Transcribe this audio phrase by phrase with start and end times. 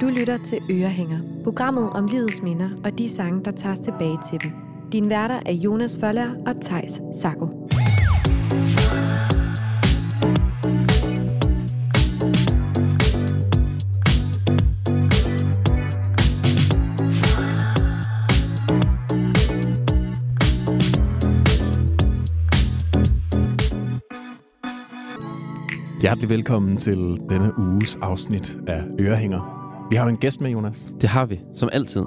[0.00, 4.42] Du lytter til Ørehænger, programmet om livets minder og de sange, der tages tilbage til
[4.42, 4.50] dem.
[4.92, 7.46] Din værter er Jonas Føller og Tejs Sako.
[26.00, 26.98] Hjertelig velkommen til
[27.30, 29.57] denne uges afsnit af Ørehænger.
[29.90, 30.92] Vi har jo en gæst med, Jonas.
[31.00, 32.02] Det har vi, som altid.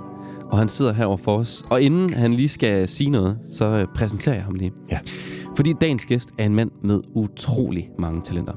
[0.51, 1.65] Og han sidder herovre for os.
[1.69, 4.71] Og inden han lige skal sige noget, så øh, præsenterer jeg ham lige.
[4.91, 4.99] Ja.
[5.55, 8.53] Fordi dagens gæst er en mand med utrolig mange talenter.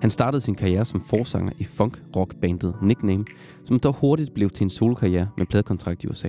[0.00, 3.24] Han startede sin karriere som forsanger i funk-rock-bandet Nickname,
[3.64, 6.28] som dog hurtigt blev til en solokarriere med pladekontrakt i USA.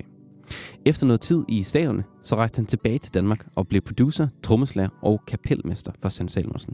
[0.86, 4.90] Efter noget tid i staterne, så rejste han tilbage til Danmark og blev producer, trommeslager
[5.02, 6.74] og kapelmester for Sand Salmersen.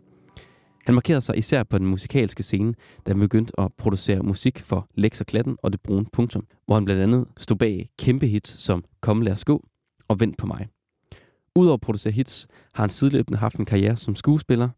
[0.85, 2.73] Han markerede sig især på den musikalske scene,
[3.07, 6.75] da han begyndte at producere musik for Lex og Klatten og Det Brune Punktum, hvor
[6.75, 9.67] han blandt andet stod bag kæmpe hits som Kom lad os gå
[10.07, 10.67] og Vent på mig.
[11.55, 14.69] Udover at producere hits, har han sideløbende haft en karriere som skuespiller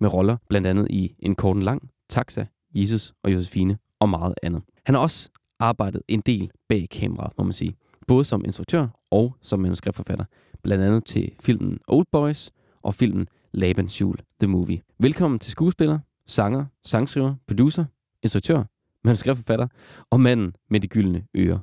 [0.00, 4.34] med roller blandt andet i En kort en lang, Taxa, Jesus og Josefine og meget
[4.42, 4.62] andet.
[4.84, 7.74] Han har også arbejdet en del bag kameraet, må man sige.
[8.06, 10.24] Både som instruktør og som manuskriptforfatter.
[10.62, 12.50] Blandt andet til filmen Old Boys
[12.82, 14.82] og filmen Laban's Jul, The Movie.
[14.98, 17.84] Velkommen til skuespiller, sanger, sangskriver, producer,
[18.22, 18.62] instruktør,
[19.04, 19.66] manuskriptforfatter
[20.10, 21.58] og manden med de gyldne ører,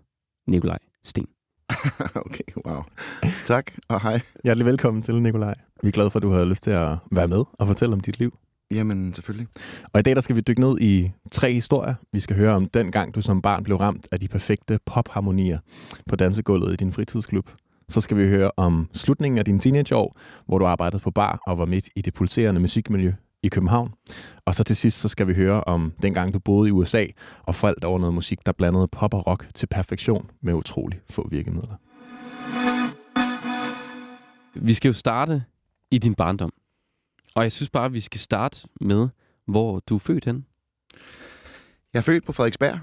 [0.47, 1.27] Nikolaj Sten.
[2.25, 2.81] okay, wow.
[3.45, 4.21] Tak, og hej.
[4.43, 5.53] Hjertelig velkommen til, Nikolaj.
[5.83, 7.99] Vi er glade for, at du har lyst til at være med og fortælle om
[7.99, 8.37] dit liv.
[8.71, 9.47] Jamen, selvfølgelig.
[9.93, 11.95] Og i dag der skal vi dykke ned i tre historier.
[12.13, 15.59] Vi skal høre om den gang, du som barn blev ramt af de perfekte popharmonier
[16.07, 17.49] på dansegulvet i din fritidsklub.
[17.89, 21.57] Så skal vi høre om slutningen af dine teenageår, hvor du arbejdede på bar og
[21.57, 23.93] var midt i det pulserende musikmiljø i København.
[24.45, 27.05] Og så til sidst så skal vi høre om dengang du boede i USA
[27.43, 31.27] og faldt over noget musik, der blandede pop og rock til perfektion med utrolig få
[31.29, 31.75] virkemidler.
[34.55, 35.43] Vi skal jo starte
[35.91, 36.51] i din barndom.
[37.35, 39.07] Og jeg synes bare, at vi skal starte med,
[39.47, 40.45] hvor du er født hen.
[41.93, 42.79] Jeg er født på Frederiksberg,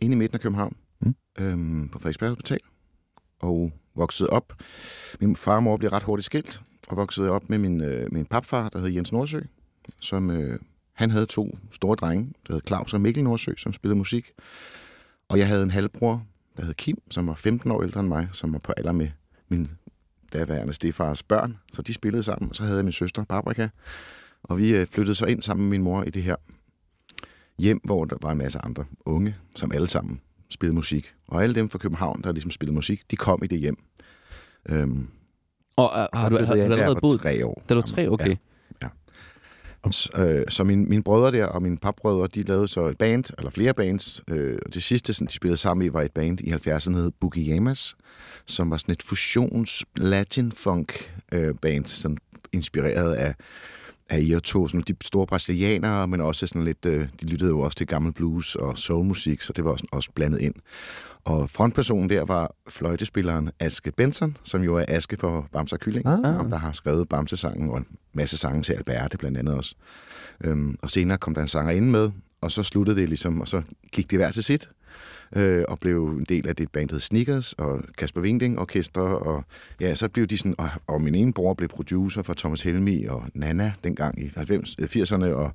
[0.00, 1.14] inde i midten af København, Mm.
[1.38, 2.58] øhm, på Frederiksberg Hospital,
[3.40, 4.52] og voksede op.
[5.20, 8.26] Min far og mor blev ret hurtigt skilt, og voksede op med min, øh, min
[8.26, 9.40] papfar, der hed Jens Nordsø,
[10.00, 10.60] som øh,
[10.92, 14.32] han havde to store drenge, der hed Claus og Mikkel Nordsø, som spillede musik.
[15.28, 18.28] Og jeg havde en halvbror, der hed Kim, som var 15 år ældre end mig,
[18.32, 19.10] som var på alder med
[19.48, 19.70] min
[20.32, 22.50] daværende stefars børn, så de spillede sammen.
[22.50, 23.68] Og så havde jeg min søster, Paprika,
[24.42, 26.36] og vi øh, flyttede så ind sammen med min mor i det her
[27.58, 31.14] hjem, hvor der var en masse andre unge, som alle sammen spillede musik.
[31.28, 33.76] Og alle dem fra København, der ligesom spillede musik, de kom i det hjem.
[34.68, 35.08] Øhm,
[35.76, 37.20] Og uh, har, du, har, har du allerede boet...
[37.20, 37.62] tre år.
[37.68, 38.36] Da du var tre, okay.
[38.82, 38.88] Ja.
[39.90, 43.24] Så, øh, så mine, mine brødre der og mine papbrødre, de lavede så et band,
[43.38, 44.22] eller flere bands.
[44.28, 47.10] Øh, og det sidste, sådan, de spillede sammen i, var et band i 70'erne, hed
[47.20, 47.96] Boogie Yamas,
[48.46, 51.54] som var sådan et fusions latin funk øh,
[51.84, 52.18] sådan
[52.52, 53.34] inspireret af
[54.08, 57.60] af I to, sådan de store brasilianere, men også sådan lidt, øh, de lyttede jo
[57.60, 60.54] også til gammel blues og soulmusik, så det var også, også blandet ind.
[61.24, 66.06] Og frontpersonen der var fløjtespilleren Aske Benson, som jo er Aske for Bamse og Kylling,
[66.06, 66.50] Ah.
[66.50, 69.74] der har skrevet Bamse-sangen og en masse sange til Alberte blandt andet også.
[70.44, 73.48] Øhm, og senere kom der en sanger ind med, og så sluttede det ligesom, og
[73.48, 74.68] så gik de hver til sit,
[75.36, 79.00] øh, og blev en del af det band, der hed Sneakers, og Kasper Winding Orkester,
[79.00, 79.44] og
[79.80, 83.04] ja, så blev de sådan, og, og min ene bror blev producer for Thomas Helmi
[83.04, 85.50] og Nana dengang i 90, 80'erne, øh, og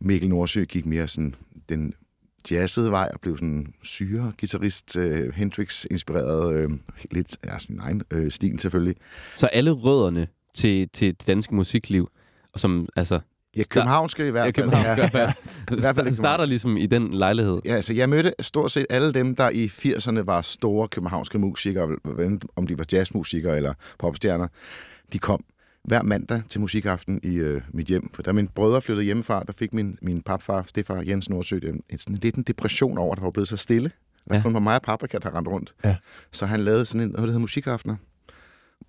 [0.00, 1.34] Mikkel Nordsø gik mere sådan
[1.68, 1.94] den
[2.50, 6.70] jazzede vej og blev sådan syre guitarist, øh, Hendrix-inspireret, øh,
[7.10, 8.96] lidt ja, sin egen øh, stil selvfølgelig.
[9.36, 12.10] Så alle rødderne til, til det danske musikliv,
[12.56, 13.20] som altså...
[13.58, 14.52] Ja, københavnske i hvert fald.
[14.54, 14.92] København, Ja.
[14.92, 15.10] i
[15.80, 17.60] hvert fald, starter ligesom i den lejlighed.
[17.64, 21.96] Ja, altså jeg mødte stort set alle dem, der i 80'erne var store københavnske musikere,
[22.04, 24.48] hvad om de var jazzmusikere eller popstjerner.
[25.12, 25.44] De kom
[25.84, 28.10] hver mandag til musikaften i øh, mit hjem.
[28.14, 31.82] For da mine brødre flyttede hjemmefra, der fik min, min papfar, Stefan Jens Nordsø, en,
[31.90, 33.90] en, sådan lidt en depression over, at der var blevet så stille.
[34.28, 34.36] Der Ja.
[34.36, 34.42] ja.
[34.42, 35.74] kun var mig og Paprika, der rendte rundt.
[35.84, 35.96] Ja.
[36.32, 37.96] Så han lavede sådan en, noget, der hedder musikaftener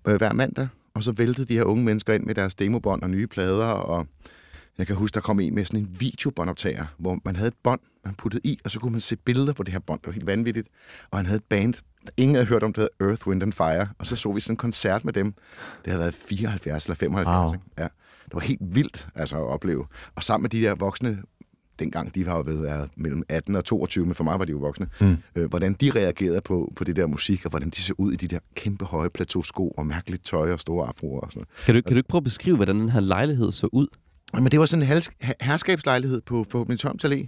[0.08, 0.68] øh, hver mandag.
[0.94, 4.06] Og så væltede de her unge mennesker ind med deres demobånd og nye plader, og
[4.78, 7.80] jeg kan huske, der kom en med sådan en videobåndoptager, hvor man havde et bånd,
[8.04, 10.00] man puttede i, og så kunne man se billeder på det her bånd.
[10.00, 10.68] Det var helt vanvittigt.
[11.10, 11.74] Og han havde et band,
[12.04, 13.88] der ingen havde hørt om, det hed Earth, Wind and Fire.
[13.98, 15.32] Og så så vi sådan en koncert med dem.
[15.84, 17.36] Det havde været 74 eller 75.
[17.36, 17.44] Wow.
[17.44, 17.54] Wow.
[17.78, 17.82] Ja.
[18.24, 19.86] Det var helt vildt altså, at opleve.
[20.14, 21.22] Og sammen med de der voksne,
[21.78, 24.58] dengang de var jo været mellem 18 og 22, men for mig var de jo
[24.58, 25.16] voksne, Mm.
[25.34, 28.16] øh, hvordan de reagerede på, på det der musik, og hvordan de så ud i
[28.16, 31.46] de der kæmpe høje plateausko og mærkeligt tøj og store afroer og sådan.
[31.66, 33.86] Kan du, kan du ikke prøve at beskrive, hvordan den her lejlighed så ud?
[34.32, 35.02] Men det var sådan en
[35.40, 37.26] herskabslejlighed på forhåbentlig Tomt Allé,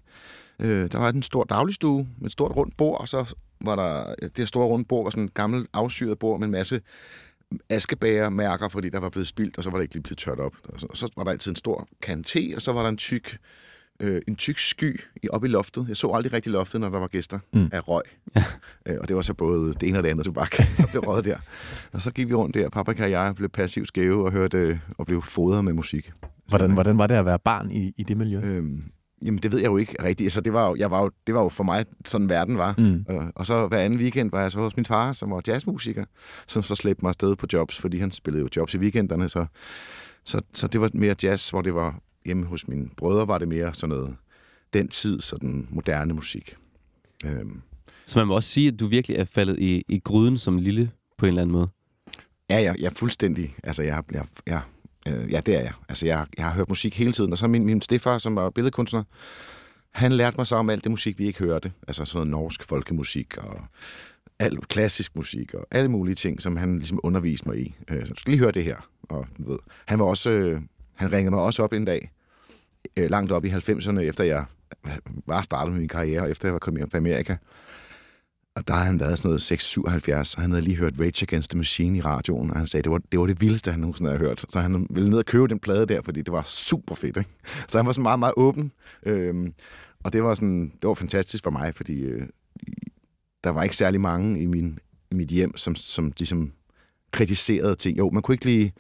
[0.63, 4.15] Øh, der var en stor dagligstue med et stort rundt bord, og så var der
[4.37, 6.81] det store rundt bord var sådan en gammel afsyret bord med en masse
[7.69, 10.53] askebægermærker, fordi der var blevet spildt, og så var det ikke lige blevet tørt op.
[10.65, 12.89] Og så, og så var der altid en stor kan te, og så var der
[12.89, 13.39] en tyk,
[14.01, 15.85] øh, en tyk sky i, oppe i loftet.
[15.89, 17.69] Jeg så aldrig rigtig loftet, når der var gæster mm.
[17.73, 18.03] af røg.
[18.37, 18.45] Ja.
[18.89, 21.25] Øh, og det var så både det ene og det andet tobak, der blev røget
[21.25, 21.39] der.
[21.93, 25.07] Og så gik vi rundt der, Paprika og jeg blev passivt skæve og hørte og
[25.07, 26.13] blev fodret med musik.
[26.49, 28.41] Hvordan, hvordan var det at være barn i, i det miljø?
[28.41, 28.85] Øhm,
[29.25, 30.27] jamen, det ved jeg jo ikke rigtigt.
[30.27, 32.75] Altså, det, var jo, jeg var jo, det var jo for mig, sådan verden var.
[32.79, 33.05] Mm.
[33.11, 36.05] Øh, og så hver anden weekend var jeg så hos min far, som var jazzmusiker,
[36.47, 39.29] som så slæbte mig afsted på jobs, fordi han spillede jo jobs i weekenderne.
[39.29, 39.47] Så,
[40.25, 43.49] så, så det var mere jazz, hvor det var hjemme hos mine brødre, var det
[43.49, 44.17] mere sådan noget
[44.73, 46.55] den tid, sådan moderne musik.
[47.25, 47.63] Øhm,
[48.07, 50.91] Så man må også sige, at du virkelig er faldet i, i gryden som lille
[51.19, 51.69] på en eller anden måde.
[52.51, 53.55] Ja, jeg, jeg er fuldstændig.
[53.65, 54.61] Altså, jeg, jeg, jeg,
[55.09, 55.73] øh, ja, det er jeg.
[55.89, 57.33] Altså, jeg, jeg har hørt musik hele tiden.
[57.33, 59.03] Og så min, min stefar, som var billedkunstner,
[59.91, 61.73] han lærte mig så om alt det musik, vi ikke hørte.
[61.89, 63.61] Altså sådan noget norsk folkemusik og
[64.39, 67.75] al klassisk musik og alle mulige ting, som han ligesom underviste mig i.
[67.91, 68.89] Øh, så du skal lige høre det her.
[69.03, 70.61] Og, du ved, han var også, øh,
[70.95, 72.11] han ringede mig også op en dag,
[72.97, 74.45] øh, langt op i 90'erne, efter jeg
[74.87, 74.93] øh,
[75.27, 77.37] var startet med min karriere, og efter jeg var kommet hjem fra Amerika.
[78.55, 81.51] Og der har han været sådan noget 677, og han havde lige hørt Rage Against
[81.51, 84.11] the Machine i radioen, og han sagde, det var det, var det vildeste, han nogensinde
[84.11, 84.45] havde hørt.
[84.49, 87.17] Så han ville ned og købe den plade der, fordi det var super fedt.
[87.17, 87.31] Ikke?
[87.69, 88.73] Så han var sådan meget, meget åben.
[89.03, 89.55] Øhm,
[90.05, 92.23] og det var, sådan, det var fantastisk for mig, fordi øh,
[93.45, 94.79] der var ikke særlig mange i, min,
[95.13, 96.53] mit hjem, som, som ligesom
[97.11, 97.99] kritiserede ting.
[97.99, 98.71] Jo, man kunne ikke lide,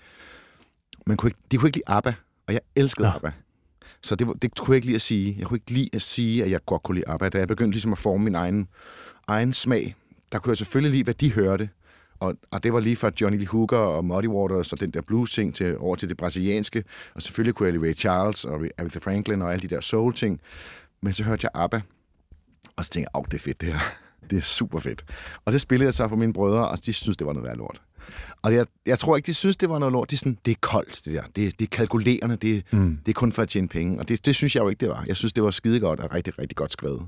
[1.07, 2.15] man kunne ikke, de kunne ikke lide ABBA,
[2.47, 3.15] og jeg elskede Nå.
[3.15, 3.33] ABBA.
[4.03, 5.37] Så det, det kunne jeg ikke lide at sige.
[5.39, 7.29] Jeg kunne ikke lide at sige, at jeg godt kunne lide ABBA.
[7.29, 8.69] Da jeg begyndte ligesom at forme min egen,
[9.27, 9.95] egen smag,
[10.33, 11.69] der kunne jeg selvfølgelig lide, hvad de hørte.
[12.21, 15.01] Og, og det var lige fra Johnny Lee Hooker og Muddy Waters og den der
[15.01, 16.85] blues-ting til, over til det brasilianske.
[17.15, 20.41] Og selvfølgelig kunne jeg lide Ray Charles og Aretha Franklin og alle de der soul-ting.
[21.03, 21.81] Men så hørte jeg ABBA,
[22.77, 23.79] og så tænkte jeg, åh, det er fedt det her.
[24.31, 25.05] Det er super fedt.
[25.45, 27.57] Og det spillede jeg så for mine brødre, og de synes, det var noget værd
[27.57, 27.83] lort.
[28.43, 30.11] Og jeg, jeg tror ikke, de synes, det var noget lort.
[30.11, 31.23] De er sådan, det er koldt, det der.
[31.37, 32.37] Det, det er kalkulerende.
[32.37, 32.99] Det, Mm.
[33.07, 33.99] det er kun for at tjene penge.
[33.99, 35.05] Og det, det synes jeg jo ikke, det var.
[35.09, 37.07] Jeg synes, det var skidegodt og rigtig, rigtig godt skrevet.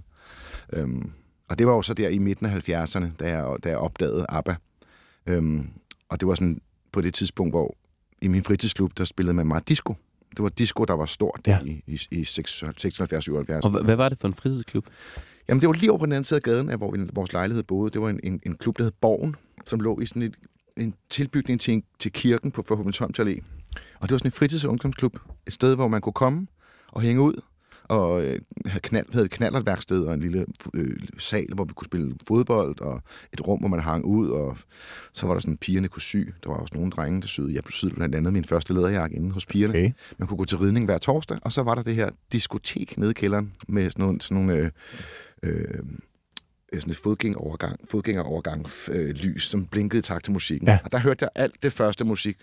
[0.72, 1.12] Øhm,
[1.48, 4.26] og det var jo så der i midten af 70'erne, da jeg, da jeg opdagede
[4.28, 4.54] ABBA.
[5.26, 5.70] Øhm,
[6.08, 6.60] og det var sådan
[6.92, 7.76] på det tidspunkt, hvor
[8.22, 9.94] i min fritidsklub, der spillede man meget disco.
[10.30, 11.58] Det var disco, der var stort Ja.
[11.64, 13.60] i, i, i 76-77.
[13.64, 14.86] Og hva- hvad var det for en fritidsklub?
[15.48, 17.62] Jamen, det var lige over på den anden side af gaden, af hvor vores lejlighed
[17.62, 17.90] boede.
[17.90, 19.36] Det var en, en, en klub, der hed Borgen,
[19.66, 20.34] som lå i sådan et,
[20.76, 23.42] en tilbygning til, en, til kirken på Forhåbentlig Allé.
[24.00, 25.16] Og det var sådan en fritids- og ungdomsklub.
[25.46, 26.46] Et sted, hvor man kunne komme
[26.88, 27.40] og hænge ud
[27.84, 31.86] og øh, have knald, havde et knallertværksted og en lille øh, sal, hvor vi kunne
[31.86, 33.02] spille fodbold, og
[33.32, 34.56] et rum, hvor man hang ud, og
[35.12, 36.16] så var der sådan, pigerne kunne sy.
[36.16, 37.54] Der var også nogle drenge, der syede.
[37.54, 39.74] Jeg syede blandt andet min første lederjakke inde hos pigerne.
[39.74, 39.92] Okay.
[40.18, 43.10] Man kunne gå til ridning hver torsdag, og så var der det her diskotek nede
[43.10, 44.70] i kælderen med sådan nogle, sådan nogle øh,
[45.42, 45.84] øh,
[46.80, 50.68] sådan et fodgængerovergang, fodgængerovergang øh, lys, som blinkede i takt til musikken.
[50.68, 50.78] Ja.
[50.84, 52.36] Og der hørte jeg alt det første musik,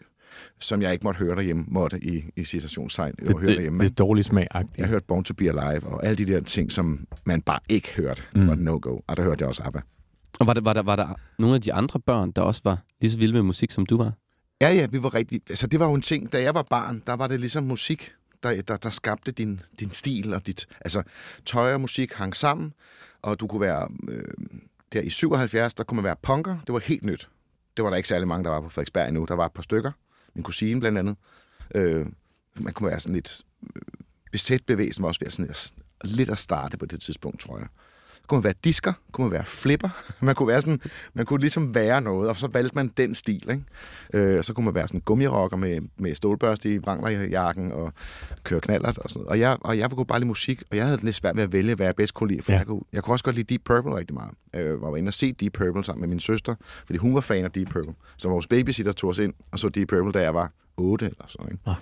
[0.59, 3.79] som jeg ikke måtte høre derhjemme, måtte i, i citationstegn Det, høre det, derhjemme.
[3.83, 4.73] det er dårlig smag -agtigt.
[4.77, 7.93] Jeg hørte Born to be Alive, og alle de der ting, som man bare ikke
[7.93, 8.41] hørte, Mm.
[8.41, 8.47] mm.
[8.47, 8.99] var no-go.
[9.07, 9.81] Og der hørte jeg også ABBA.
[10.39, 12.77] Og var der, var, der, var der nogle af de andre børn, der også var
[13.01, 14.13] lige så vilde med musik, som du var?
[14.61, 15.41] Ja, ja, vi var rigtig...
[15.49, 18.11] Altså, det var jo en ting, da jeg var barn, der var det ligesom musik,
[18.43, 20.67] der, der, der skabte din, din stil og dit...
[20.81, 21.03] Altså,
[21.45, 22.73] tøj og musik hang sammen,
[23.21, 23.87] og du kunne være...
[24.09, 24.23] Øh,
[24.93, 26.57] der i 77, der kunne man være punker.
[26.67, 27.29] Det var helt nyt.
[27.77, 29.25] Det var der ikke særlig mange, der var på Frederiksberg endnu.
[29.27, 29.91] Der var et par stykker.
[30.33, 31.15] Min kusine blandt andet.
[31.75, 32.05] Øh,
[32.59, 33.41] man kunne være sådan lidt...
[33.75, 33.81] Øh,
[34.31, 35.55] besæt bevægelsen var også ved at sådan,
[36.03, 37.67] lidt at starte på det tidspunkt, tror jeg.
[38.27, 39.89] Kunne man være disker, kunne man være flipper.
[40.25, 40.79] Man kunne, være sådan,
[41.13, 43.49] man kunne ligesom være noget, og så valgte man den stil.
[43.51, 43.63] Ikke?
[44.13, 47.93] Øh, så kunne man være sådan gummirocker med, med stålbørste i Wrangler-jakken og
[48.43, 49.29] køre knallert og sådan noget.
[49.29, 51.53] Og jeg, og jeg kunne bare lide musik, og jeg havde lidt svært ved at
[51.53, 52.41] vælge, hvad jeg bedst kunne lide.
[52.41, 52.57] For Ja.
[52.57, 54.31] jeg, kunne, jeg kunne også godt lide Deep Purple rigtig meget.
[54.55, 57.45] Øh, var inde og se Deep Purple sammen med min søster, fordi hun var fan
[57.45, 57.93] af Deep Purple.
[58.17, 61.23] Så vores babysitter tog os ind og så Deep Purple, da jeg var 8 eller
[61.27, 61.59] sådan noget.
[61.65, 61.75] Ah.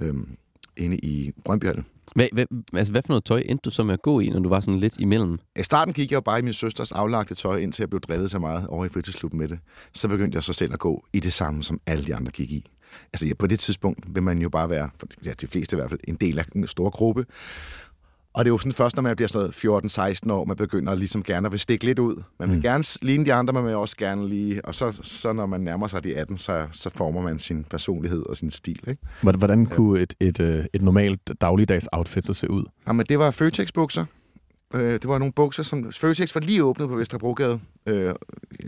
[0.00, 0.18] Ikke?
[0.18, 0.36] Øhm,
[0.76, 1.86] inde i Brøndbyhallen.
[2.14, 4.40] Hvad, hvad, altså, hvad for noget tøj endte du så med at gå i, når
[4.40, 5.38] du var sådan lidt imellem?
[5.56, 8.30] I starten gik jeg jo bare i min søsters aflagte tøj, indtil jeg blev drillet
[8.30, 9.58] så meget over i fritidsklubben med det.
[9.92, 12.50] Så begyndte jeg så selv at gå i det samme, som alle de andre gik
[12.52, 12.70] i.
[13.12, 15.78] Altså ja, på det tidspunkt vil man jo bare være, for ja, de fleste i
[15.78, 17.26] hvert fald, en del af en stor gruppe.
[18.34, 20.94] Og det er jo sådan først, når man bliver sådan noget 14-16 år, man begynder
[20.94, 22.22] ligesom gerne at vil stikke lidt ud.
[22.38, 22.62] Man vil Mm.
[22.62, 24.64] gerne ligne de andre, men man vil også gerne lige...
[24.64, 28.22] Og så, så når man nærmer sig de 18, så, så former man sin personlighed
[28.26, 28.80] og sin stil.
[28.88, 29.02] Ikke?
[29.22, 32.64] Hvordan, hvordan kunne et, et, øh, et normalt dagligdags outfit så se ud?
[32.86, 34.04] Jamen, det var Føtex-bukser.
[34.74, 35.92] Øh, det var nogle bukser, som...
[35.92, 37.60] Føtex var lige åbnet på Vesterbrogade.
[37.86, 38.14] Øh,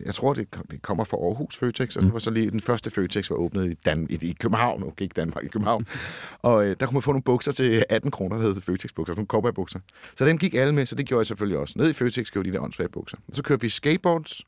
[0.05, 2.07] jeg tror, det, det kommer fra Aarhus Føtex, og mm.
[2.07, 5.03] det var så lige den første Føtex var åbnet i, Dan, i, i København, okay,
[5.03, 5.87] ikke Danmark, i København.
[6.43, 9.15] og øh, der kunne man få nogle bukser til 18 kroner, der hed Føtex bukser,
[9.15, 9.81] nogle cowboy-bukser.
[10.19, 11.75] Så den gik alle med, så det gjorde jeg selvfølgelig også.
[11.77, 13.17] Ned i Føtex købte de der åndssvage bukser.
[13.33, 14.43] Så kørte vi skateboards.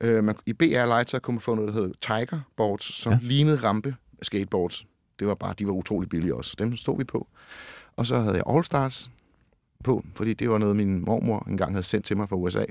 [0.00, 3.18] Øh, man, I BR Legetøj kunne man få noget, der hed Tiger Boards, som ja.
[3.22, 4.86] lignede rampe skateboards.
[5.18, 6.56] Det var bare, de var utrolig billige også.
[6.58, 7.28] Dem stod vi på.
[7.96, 9.10] Og så havde jeg All Stars
[9.84, 12.64] på, fordi det var noget, min mormor engang havde sendt til mig fra USA.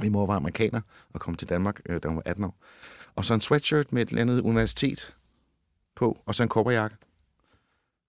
[0.00, 0.80] Min mor var amerikaner
[1.12, 2.54] og kom til Danmark, øh, da hun var 18 år.
[3.16, 5.14] Og så en sweatshirt med et eller andet universitet
[5.96, 6.96] på, og så en kobberjakke.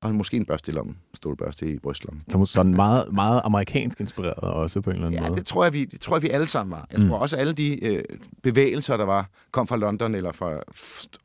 [0.01, 2.23] Og måske en børste i lommen, stålbørste i brystlommen.
[2.29, 5.39] Så sådan meget, meget amerikansk inspireret også på en eller anden ja, måde.
[5.39, 6.87] det tror jeg, vi, det tror jeg, vi alle sammen var.
[6.91, 7.09] Jeg mm.
[7.09, 8.03] tror også, alle de øh,
[8.43, 10.59] bevægelser, der var, kom fra London eller fra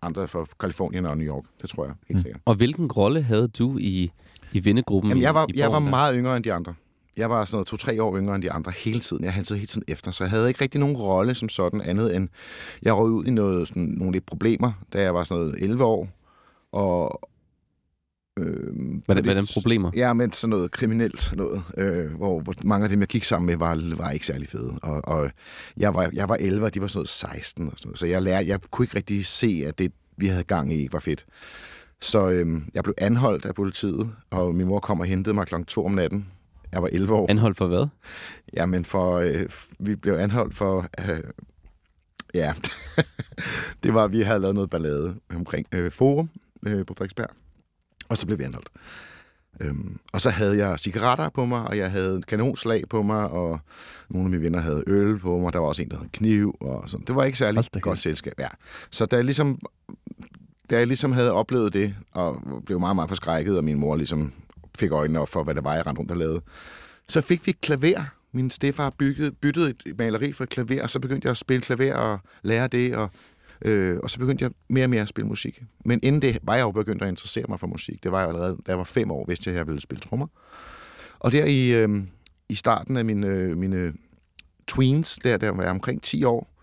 [0.02, 1.44] andre fra Kalifornien og New York.
[1.62, 2.23] Det tror jeg helt mm.
[2.23, 2.42] sikkert.
[2.44, 4.12] Og hvilken rolle havde du i,
[4.52, 5.09] i vennegruppen?
[5.09, 6.75] Jamen, jeg var, i, i jeg var meget yngre end de andre.
[7.16, 9.25] Jeg var sådan noget to-tre år yngre end de andre hele tiden.
[9.25, 12.16] Jeg havde hele tiden efter, så jeg havde ikke rigtig nogen rolle som sådan andet
[12.16, 12.28] end,
[12.83, 15.85] jeg røg ud i noget, sådan, nogle lidt problemer, da jeg var sådan noget 11
[15.85, 16.09] år.
[16.73, 17.30] Og,
[18.38, 18.75] øh,
[19.06, 19.90] Hvad, er den problemer?
[19.97, 23.47] Ja, men sådan noget kriminelt noget, øh, hvor, hvor mange af dem, jeg gik sammen
[23.47, 24.78] med, var, var ikke særlig fede.
[24.83, 25.30] Og, og
[25.76, 27.99] jeg, var, jeg var 11, og de var sådan noget 16 og sådan noget.
[27.99, 30.92] Så jeg, lærte, jeg kunne ikke rigtig se, at det, vi havde gang i, ikke
[30.92, 31.26] var fedt.
[32.00, 35.66] Så øh, jeg blev anholdt af politiet, og min mor kom og hentede mig klokken
[35.66, 36.26] 2 om natten.
[36.75, 37.26] Jeg var 11 år.
[37.31, 37.87] Anholdt for hvad?
[38.54, 39.47] Jamen, for, øh,
[39.78, 40.87] vi blev anholdt for...
[41.09, 41.21] Øh,
[42.35, 42.54] ja,
[43.83, 46.31] det var, vi havde lavet noget ballade omkring øh, Forum
[46.66, 47.28] øh, på Frederiksberg.
[48.09, 48.69] Og så blev vi anholdt.
[49.61, 53.61] Øhm, og så havde jeg cigaretter på mig, og jeg havde kanonslag på mig, og
[54.09, 55.52] nogle af mine venner havde øl på mig.
[55.52, 57.07] Der var også en, der havde kniv, og sådan.
[57.07, 58.02] Det var ikke særlig godt kæft.
[58.02, 58.49] selskab, ja.
[58.90, 59.59] Så da jeg ligesom,
[60.71, 64.33] da jeg ligesom havde oplevet det, og blev meget, meget forskrækket, og min mor ligesom
[64.78, 66.40] fik øjnene op for, hvad det var, jeg rendte rundt og lavede,
[67.09, 68.14] så fik vi et klaver.
[68.33, 71.62] Min stefar byggede, byttede et maleri for et klaver, og så begyndte jeg at spille
[71.62, 73.11] klaver og lære det, og,
[73.62, 75.62] øh, og så begyndte jeg mere og mere at spille musik.
[75.85, 78.02] Men inden det var jeg jo begyndt at interessere mig for musik.
[78.02, 80.00] Det var jeg allerede, da jeg var fem år, vidste jeg, at jeg ville spille
[80.00, 80.26] trommer.
[81.19, 81.88] Og der i, øh,
[82.49, 83.93] i starten af mine, øh, mine
[84.66, 86.54] tweens, der, der var jeg omkring 10 år,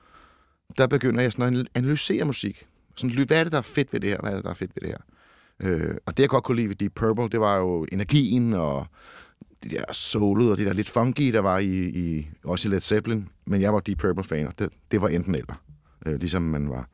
[0.77, 2.67] der begynder jeg sådan at analysere musik.
[2.95, 4.17] Sådan, hvad er det, der er fedt ved det her?
[4.21, 4.97] Hvad er det, der er fedt ved det her?
[5.61, 8.85] Øh, og det, jeg godt kunne lide ved Deep Purple, det var jo energien og
[9.63, 12.79] det der soulet og det der lidt funky, der var i, i også i Led
[12.79, 13.29] Zeppelin.
[13.47, 15.63] Men jeg var Deep Purple-fan, og det, det var enten eller.
[16.05, 16.87] Øh, ligesom man var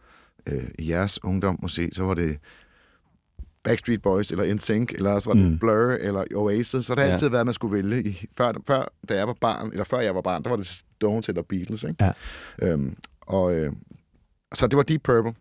[0.48, 2.38] øh, i jeres ungdom måske, så var det
[3.64, 5.50] Backstreet Boys, eller NSYNC, eller også var det Mm.
[5.52, 5.60] mm.
[5.60, 6.86] Blur, eller Oasis.
[6.86, 7.12] Så det har Ja.
[7.14, 8.10] altid været, man skulle vælge.
[8.10, 10.68] I, før, før, da jeg var barn, eller før jeg var barn, der var det
[10.68, 11.96] Stones eller Beatles, ikke?
[12.06, 12.12] Ja.
[12.62, 13.72] Øhm, og, øh,
[14.54, 15.34] så det var Deep Purple.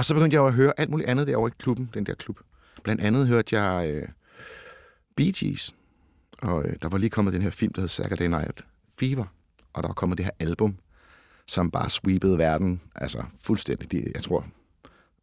[0.00, 2.40] Og så begyndte jeg at høre alt muligt andet derovre i klubben, den der klub.
[2.82, 4.08] Blandt andet hørte jeg øh,
[5.16, 5.74] Bee Gees,
[6.42, 8.64] og øh, der var lige kommet den her film, der hed Saturday Night
[9.00, 9.24] Fever,
[9.72, 10.76] og der var kommet det her album,
[11.46, 13.92] som bare sweepede verden, altså fuldstændig.
[13.92, 14.46] De, jeg tror,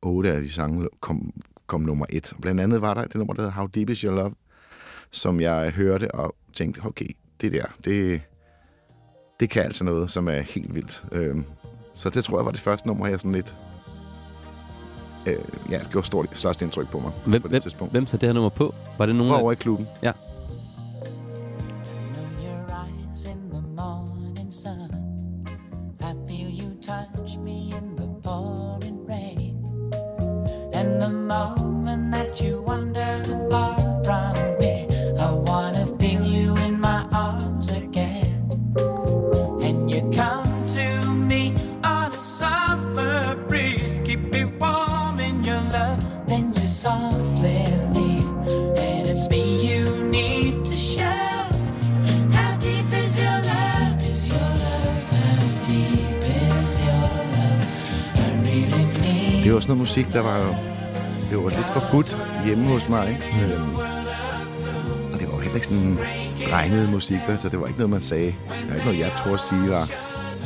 [0.02, 1.34] otte af de sange kom,
[1.68, 2.34] kom nummer et.
[2.42, 4.36] Blandt andet var der det nummer, der hedder How Deep Is Your Love,
[5.12, 7.10] som jeg hørte og tænkte, okay,
[7.42, 8.22] det der, det,
[9.40, 11.06] det kan altså noget, som er helt vildt.
[11.12, 11.46] Øhm,
[11.94, 13.56] så det tror jeg var det første nummer, jeg sådan lidt...
[15.28, 15.40] Øh,
[15.72, 17.94] ja, det gjorde stort, størst indtryk på mig Hvem, på det hvem, tidspunkt.
[17.94, 18.74] hvem tager det her nummer på?
[18.98, 19.44] Var det nogen Var af...
[19.44, 19.88] over i klubben.
[20.04, 20.12] Ja.
[23.76, 24.52] morning
[26.82, 29.92] touch me in the pouring rain.
[30.74, 31.67] And the moment
[59.68, 60.56] sådan noget musik, der var jo...
[61.30, 63.10] Det var lidt forbudt hjemme hos mig.
[63.10, 63.54] Ikke?
[63.56, 63.76] Øhm,
[65.14, 65.98] og det var heller ikke sådan
[66.50, 68.26] drenget musik, så det var ikke noget, man sagde.
[68.26, 68.36] Det
[68.70, 69.90] var ikke noget, jeg turde sige, var,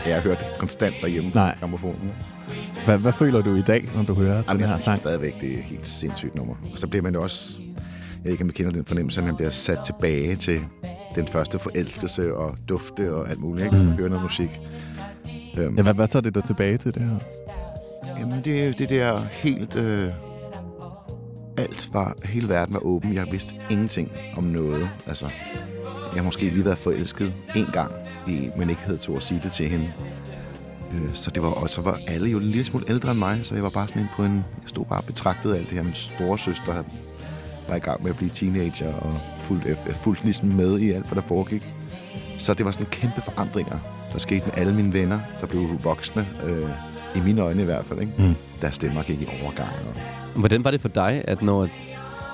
[0.06, 1.54] at jeg hørte konstant derhjemme Nej.
[1.54, 2.12] på gramofonen.
[2.86, 5.00] Hvad, hvad føler du i dag, når du hører den Jamen, her jeg synes sang?
[5.00, 6.56] stadigvæk, det er et helt sindssygt nummer.
[6.74, 7.58] Og så bliver man jo også...
[7.76, 10.60] Jeg ved ikke, om kender den fornemmelse, at man bliver sat tilbage til
[11.16, 13.66] den første forelskelse og dufte og alt muligt.
[13.66, 13.78] Ikke?
[13.78, 13.88] Mm.
[13.92, 14.60] Høre noget musik.
[15.58, 17.16] Øhm, Ja, hvad, hvad tager det dig tilbage til det her?
[18.22, 19.76] Jamen, det er jo det der helt...
[19.76, 20.14] Øh,
[21.58, 22.16] alt var...
[22.26, 23.14] Hele verden var åben.
[23.14, 24.90] Jeg vidste ingenting om noget.
[25.08, 25.26] Altså,
[25.86, 27.94] jeg har måske lige været forelsket en gang,
[28.28, 29.94] i, men ikke havde to at sige det til hende.
[30.94, 33.40] Øh, så det var, og så var alle jo en lille smule ældre end mig,
[33.44, 34.36] så jeg var bare sådan en på en...
[34.36, 35.84] Jeg stod bare og betragtede alt det her.
[35.84, 36.84] Min store søster
[37.70, 41.06] var i gang med at blive teenager og fulgte, øh, fulgte ligesom med i alt,
[41.06, 41.74] hvad der foregik.
[42.38, 43.80] Så det var sådan kæmpe forandringer,
[44.12, 46.70] der skete med alle mine venner, der blev voksne, øh,
[47.16, 48.00] i mine øjne i hvert fald.
[48.00, 48.14] Ikke?
[48.18, 48.36] Mm.
[48.62, 49.70] Deres stemmer gik i overgang.
[50.36, 51.68] Og, Hvordan var det for dig, at når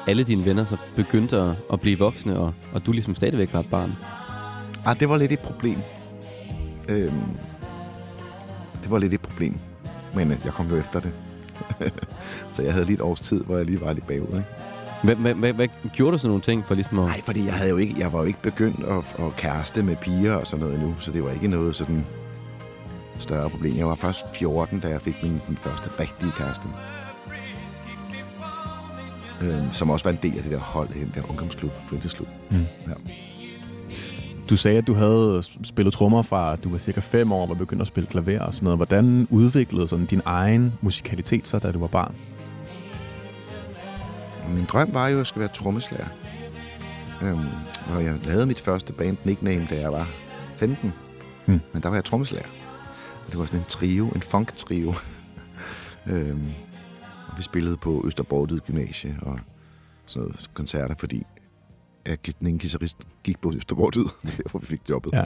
[0.08, 3.60] alle dine venner så begyndte at, at blive voksne, og, og du ligesom stadigvæk var
[3.60, 3.94] et barn?
[4.86, 5.78] ah, det var lidt et problem.
[6.90, 7.38] Øhm,
[8.84, 9.60] det var lidt et problem.
[10.16, 11.12] Men øh, jeg kom jo efter det.
[12.54, 14.28] så jeg havde lige et års tid, hvor jeg lige var lidt bagud.
[14.28, 14.46] Ikke?
[15.04, 17.06] Hvad, hvad, hvad, hvad gjorde du sådan nogle ting for ligesom at...
[17.06, 19.96] Nej, fordi jeg, havde jo ikke, jeg var jo ikke begyndt at, at kæreste med
[19.96, 22.06] piger og sådan noget endnu, så det var ikke noget sådan
[23.20, 23.78] større problem.
[23.78, 26.68] Jeg var først 14, da jeg fik min, min første rigtige kæreste.
[29.42, 32.28] Øhm, som også var en del af det der hold, den der ungdomsklub, fritidsklub.
[32.52, 32.58] Mm.
[32.58, 32.94] Ja.
[34.50, 37.50] Du sagde, at du havde spillet trommer fra, at du var cirka fem år, og
[37.50, 38.78] var begyndt at spille klaver og sådan noget.
[38.78, 42.16] Hvordan udviklede sådan din egen musikalitet så, da du var barn?
[44.56, 46.08] Min drøm var jo, at jeg skulle være trommeslager.
[47.22, 47.46] Øhm,
[47.96, 50.10] og jeg lavede mit første band nickname, da jeg var
[50.54, 50.94] 15.
[51.46, 51.62] Hmm.
[51.74, 52.48] Men der var jeg trommeslager.
[53.28, 54.94] Og det var sådan en trio, en funk-trio.
[56.12, 56.50] øhm,
[57.28, 59.40] og vi spillede på Østerbordet Gymnasie og
[60.06, 61.26] sådan noget koncerter, fordi
[62.06, 64.04] jeg, den guitarist gik på Østerbordet.
[64.24, 65.14] Det er derfor, vi fik jobbet.
[65.14, 65.24] Ja.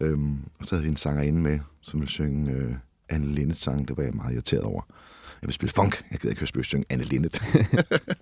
[0.00, 2.74] Øhm, og så havde vi en sangerinde med, som ville synge øh,
[3.08, 3.88] Anne Linnet sang.
[3.88, 4.82] Det var jeg meget irriteret over.
[5.42, 6.04] Jeg vil spille funk.
[6.10, 7.42] Jeg gider ikke høre synge Anne Linnet.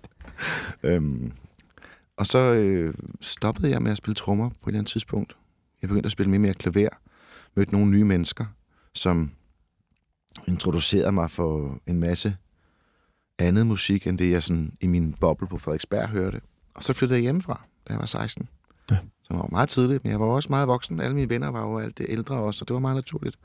[0.83, 1.31] øhm,
[2.17, 5.35] og så øh, stoppede jeg med at spille trommer på et eller andet tidspunkt.
[5.81, 6.89] Jeg begyndte at spille mere mere klaver.
[7.55, 8.45] Mødte nogle nye mennesker,
[8.95, 9.31] som
[10.47, 12.37] introducerede mig for en masse
[13.39, 16.41] andet musik, end det jeg sådan i min boble på Frederiksberg hørte.
[16.75, 18.49] Og så flyttede jeg hjemmefra, da jeg var 16.
[18.91, 18.97] Ja.
[19.23, 20.99] Så jeg var meget tidligt, men jeg var også meget voksen.
[20.99, 23.37] Alle mine venner var jo alt det ældre også, og det var meget naturligt.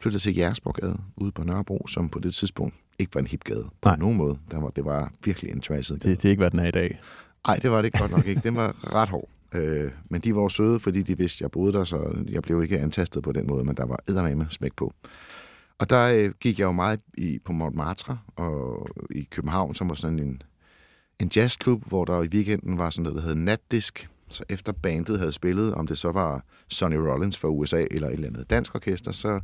[0.00, 3.88] Flyttede til Jægersborgade ude på Nørrebro, som på det tidspunkt ikke var en hipgade på
[3.88, 3.96] Nej.
[3.96, 4.38] nogen måde.
[4.50, 6.14] Der var, det var virkelig en trashet gade.
[6.14, 7.00] Det, det er ikke, hvad den er i dag.
[7.46, 8.40] Nej, det var det godt nok ikke.
[8.44, 9.28] Den var ret hård.
[9.54, 12.42] Øh, men de var jo søde, fordi de vidste, at jeg boede der, så jeg
[12.42, 14.92] blev ikke antastet på den måde, men der var eddermame smæk på.
[15.78, 19.94] Og der øh, gik jeg jo meget i, på Montmartre og i København, som var
[19.94, 20.42] sådan en,
[21.20, 24.08] en jazzklub, hvor der i weekenden var sådan noget, der hed natdisk.
[24.28, 28.14] Så efter bandet havde spillet, om det så var Sonny Rollins fra USA eller et
[28.14, 29.40] eller andet dansk orkester, så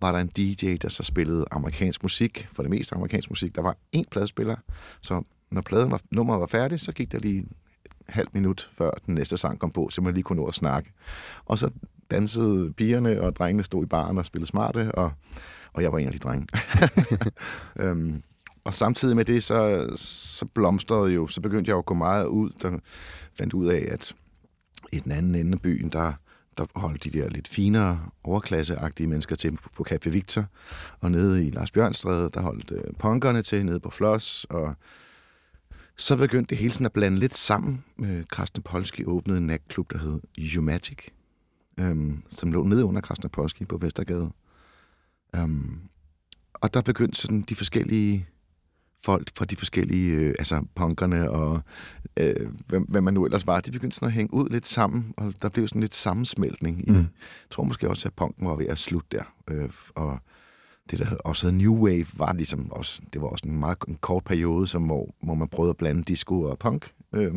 [0.00, 3.54] var der en DJ, der så spillede amerikansk musik, for det meste amerikansk musik.
[3.54, 4.56] Der var én pladespiller,
[5.00, 7.46] så når pladen var, nummeret var færdig, så gik der lige
[8.08, 10.92] halvt minut, før den næste sang kom på, så man lige kunne nå at snakke.
[11.44, 11.70] Og så
[12.10, 15.12] dansede pigerne, og drengene stod i baren og spillede smarte, og,
[15.72, 16.46] og jeg var en af de drenge.
[17.82, 18.22] øhm,
[18.64, 22.26] og samtidig med det, så, så blomstrede jo, så begyndte jeg jo at gå meget
[22.26, 22.78] ud, der
[23.34, 24.14] fandt ud af, at
[24.92, 26.12] i den anden ende af byen, der,
[26.58, 30.44] der holdt de der lidt finere, overklasseagtige mennesker til på, på Café Victor,
[31.00, 34.74] og nede i Lars Bjørnstræde, der holdt øh, punkerne til, nede på Floss, og
[35.96, 37.84] så begyndte det hele sådan at blande lidt sammen.
[38.00, 40.20] Øh, Krasnopolski åbnede en natklub, der hed
[40.58, 40.98] Umatic,
[41.78, 44.32] øhm, som lå nede under Krasnopolski på Vestergade.
[45.38, 45.80] Um,
[46.54, 48.28] og der begyndte sådan de forskellige
[49.04, 51.60] folk fra de forskellige, øh, altså punkerne og
[52.16, 55.14] øh, hvem, hvad man nu ellers var, de begyndte sådan at hænge ud lidt sammen,
[55.16, 56.88] og der blev sådan lidt sammensmeltning.
[56.88, 56.96] I, Mm.
[56.96, 57.06] Jeg
[57.50, 59.24] tror måske også, at punken var ved at slutte der.
[59.50, 60.18] Øh, og
[60.90, 63.98] det, der også hed New Wave, var ligesom også, det var også en meget en
[64.00, 66.92] kort periode, som, hvor, hvor man prøvede at blande disco og punk.
[67.12, 67.34] Øh,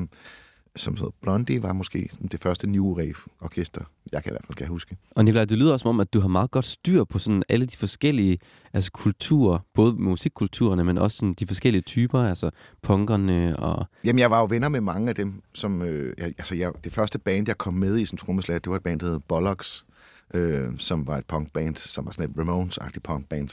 [0.77, 3.81] som hedder Blondie, var måske det første New Wave-orkester,
[4.11, 4.97] jeg kan i hvert fald kan huske.
[5.11, 7.43] Og Nikolaj, det lyder også som om, at du har meget godt styr på sådan
[7.49, 8.39] alle de forskellige
[8.73, 12.49] altså kulturer, både musikkulturerne, men også sådan de forskellige typer, altså
[12.81, 13.85] punkerne og...
[14.05, 15.81] Jamen, jeg var jo venner med mange af dem, som...
[15.81, 18.75] Øh, jeg, altså, jeg, det første band, jeg kom med i som trommeslager, det var
[18.75, 19.85] et band, der hed Bollocks,
[20.33, 23.49] øh, som var et punkband, som var sådan et Ramones-agtigt punkband,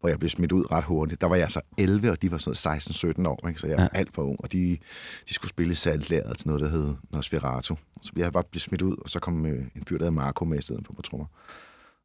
[0.00, 1.20] hvor jeg blev smidt ud ret hurtigt.
[1.20, 2.78] Der var jeg så 11, og de var sådan
[3.24, 3.60] 16-17 år, ikke?
[3.60, 3.88] så jeg var Ja.
[3.98, 4.78] alt for ung, og de,
[5.28, 7.74] de skulle spille saltlæret til noget, der hed Nosferatu.
[8.02, 10.44] Så jeg var blevet smidt ud, og så kom øh, en fyr, der hed Marco
[10.44, 11.26] med i stedet for på trommer.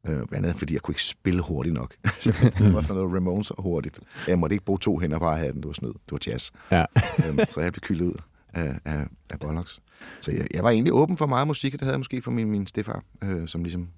[0.08, 1.94] Øh, blandt andet, fordi jeg kunne ikke spille hurtigt nok.
[2.24, 4.00] det var sådan noget Ramones hurtigt.
[4.28, 5.88] Jeg måtte ikke bruge to hænder på at det var snyd.
[5.92, 6.50] Det var jazz.
[6.70, 6.84] Ja.
[7.28, 8.14] øhm, så jeg blev kyldet ud
[8.52, 9.80] af, af, af Bollocks.
[10.20, 12.30] Så jeg, jeg var egentlig åben for meget musik, og det havde jeg måske for
[12.30, 13.88] min, min stefar, øh, som ligesom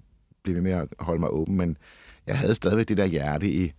[0.42, 1.76] blev ved med at holde mig åben, men
[2.26, 3.72] jeg havde stadigvæk det der hjerte i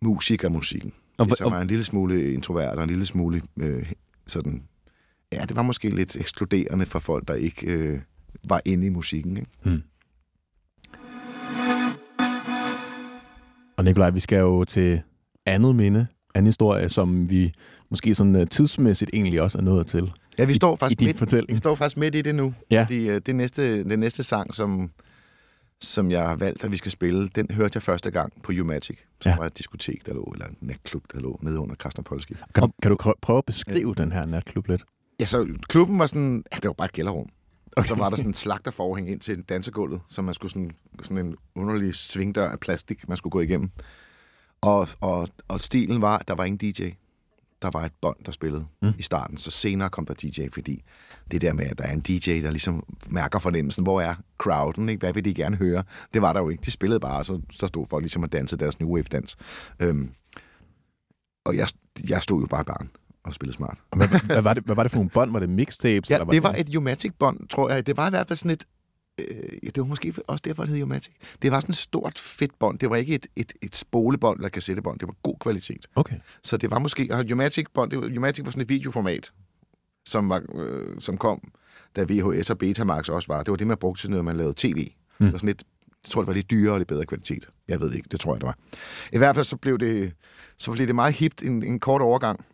[0.00, 0.92] musik og musikken.
[1.18, 3.92] Og, så var jeg en lille smule introvert og en lille smule øh,
[4.26, 4.62] sådan...
[5.32, 8.00] Ja, det var måske lidt ekskluderende for folk, der ikke øh,
[8.44, 9.36] var inde i musikken.
[9.36, 9.50] Ikke?
[9.62, 9.82] Mm.
[13.76, 15.02] Og Nikolaj, vi skal jo til
[15.46, 17.54] andet minde, anden historie, som vi
[17.92, 21.06] måske sådan uh, tidsmæssigt egentlig også er nået til Ja, vi står i faktisk din
[21.06, 22.54] midt, vi står faktisk midt i det nu.
[22.70, 22.82] Ja.
[22.82, 24.90] Fordi øh, det næste, den næste sang, som,
[25.80, 28.98] som jeg har valgt, at vi skal spille, den hørte jeg første gang på Umatic,
[29.20, 29.36] som Ja.
[29.36, 32.34] var et diskotek, der lå, eller en natklub, der lå nede under Krasnopolski.
[32.54, 34.82] Kan, kan du prøve at beskrive den her natklub lidt?
[35.20, 37.28] Ja, så klubben var sådan, ja, det var bare et kælderrum.
[37.76, 40.70] Og så var der sådan en slagterforhæng ind til dansegulvet, så man skulle sådan,
[41.02, 43.70] sådan en underlig svingdør af plastik, man skulle gå igennem.
[44.60, 46.88] Og, og, og stilen var, at der var ingen DJ.
[47.62, 48.92] Der var et bånd, der spillede mm.
[48.98, 49.36] i starten.
[49.36, 50.82] Så senere kom der DJ, fordi
[51.30, 54.88] det der med, at der er en DJ, der ligesom mærker fornemmelsen, hvor er crowden,
[54.88, 55.00] ikke?
[55.00, 55.84] hvad vil de gerne høre?
[56.14, 56.62] Det var der jo ikke.
[56.64, 59.36] De spillede bare, og så, så stod folk ligesom og dansede deres New Wave-dans.
[59.80, 60.10] Øhm,
[61.44, 61.68] og jeg,
[62.08, 62.90] jeg stod jo bare barn
[63.24, 63.78] og spillede smart.
[63.96, 65.32] Hvad, hvad, var det, hvad var det for nogle bånd?
[65.32, 66.10] Var det mixtapes?
[66.10, 67.86] Ja, eller var det var et Umatic-bånd, tror jeg.
[67.86, 68.64] Det var i hvert fald sådan et...
[69.18, 69.26] Øh,
[69.62, 71.14] ja, det var måske også derfor, det hed Umatic.
[71.42, 72.78] Det var sådan et stort, fedt bånd.
[72.78, 74.98] Det var ikke et, et, et spolebånd eller kassettebånd.
[74.98, 75.86] Det var god kvalitet.
[75.94, 76.16] Okay.
[76.42, 77.08] Så det var måske...
[77.10, 79.32] Og Umatic-bånd, det var, Umatic var sådan et videoformat,
[80.08, 81.52] som, var, øh, som kom,
[81.96, 83.42] da VHS og Betamax også var.
[83.42, 84.88] Det var det, man brugte til, når man lavede tv.
[85.18, 85.26] Mm.
[85.26, 85.64] Det var sådan lidt,
[86.04, 87.48] jeg tror, det var lidt dyrere og lidt bedre kvalitet.
[87.68, 88.58] Jeg ved ikke, det tror jeg, det var.
[89.12, 90.12] I hvert fald så blev det,
[90.58, 92.44] så blev det meget hipt en, en kort overgang.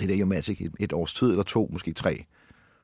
[0.00, 2.24] Det der Umatic, et, et års tid eller to, måske tre,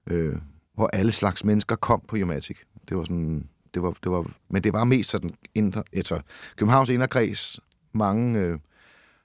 [0.07, 0.37] øh,
[0.75, 2.57] hvor alle slags mennesker kom på Jomatic.
[2.89, 6.21] Det var sådan, det var, det var, men det var mest sådan, indre, altså,
[6.57, 7.61] Københavns inderkreds,
[7.93, 8.59] mange øh,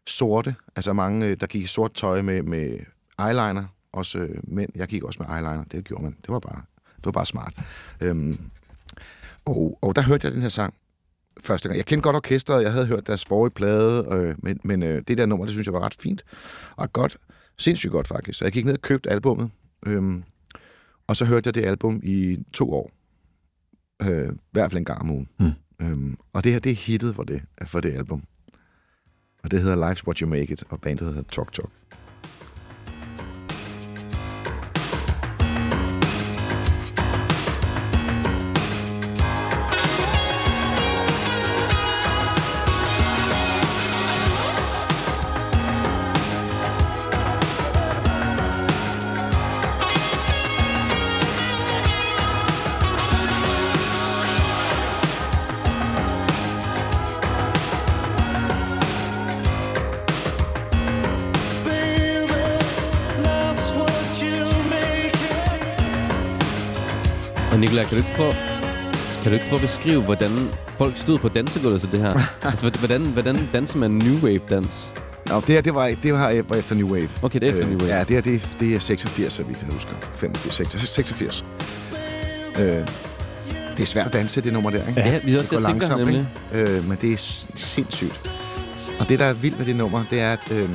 [0.08, 2.80] sorte, altså mange, øh, der gik i sort tøj med, med
[3.20, 4.72] eyeliner, også øh, mænd.
[4.76, 6.18] Jeg gik også med eyeliner, det gjorde man.
[6.22, 6.62] Det var bare,
[6.96, 7.54] det var bare smart.
[8.02, 8.40] Øhm,
[9.46, 10.74] og, og der hørte jeg den her sang
[11.42, 11.78] første gang.
[11.78, 15.18] Jeg kendte godt orkestret, jeg havde hørt deres forrige plade, øh, men, men øh, det
[15.18, 16.24] der nummer, det synes jeg var ret fint
[16.76, 17.18] og godt.
[17.58, 18.40] Sindssygt godt faktisk.
[18.40, 19.52] Så jeg gik ned og købte albummet,
[19.86, 20.24] øhm,
[21.10, 22.92] og så hørte jeg det album i to år.
[24.02, 25.30] Øh, I hvert fald en gang om ugen.
[25.40, 25.52] Mm.
[25.82, 28.24] Øhm, og det her, det er hittet for det, for det album.
[29.44, 31.70] Og det hedder Life's What You Make It, og bandet hedder Talk Talk.
[67.64, 68.34] Og kan du ikke prøve,
[69.24, 72.20] kan du ikke prøve at beskrive, hvordan folk stod på dansegulvet til det her?
[72.50, 74.94] altså, hvordan, hvordan danser man New Wave-dans?
[75.26, 77.10] Nå, det her, det var, det var, var efter New Wave.
[77.22, 77.94] Okay, det er efter New Wave.
[77.96, 79.90] Ja, det her, det, er- det er 86, så vi kan huske.
[80.16, 80.90] 85, 86.
[80.90, 81.46] 86.
[82.60, 82.86] Øh, det
[83.82, 85.00] er svært at danse, det nummer der, ikke?
[85.02, 86.28] Ja, vi også det går langsomt, nemlig.
[86.54, 86.72] ikke?
[86.72, 87.18] Øh, men det er
[87.56, 88.32] sindssygt.
[89.00, 90.70] Og det, der er vildt med det nummer, det er, at øh,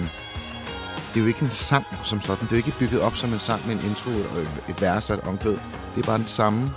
[1.15, 2.45] det er jo ikke en sang som sådan.
[2.45, 5.11] Det er jo ikke bygget op som en sang med en intro, og et vers
[5.11, 5.57] og et omkvæd.
[5.95, 6.71] Det er bare den samme,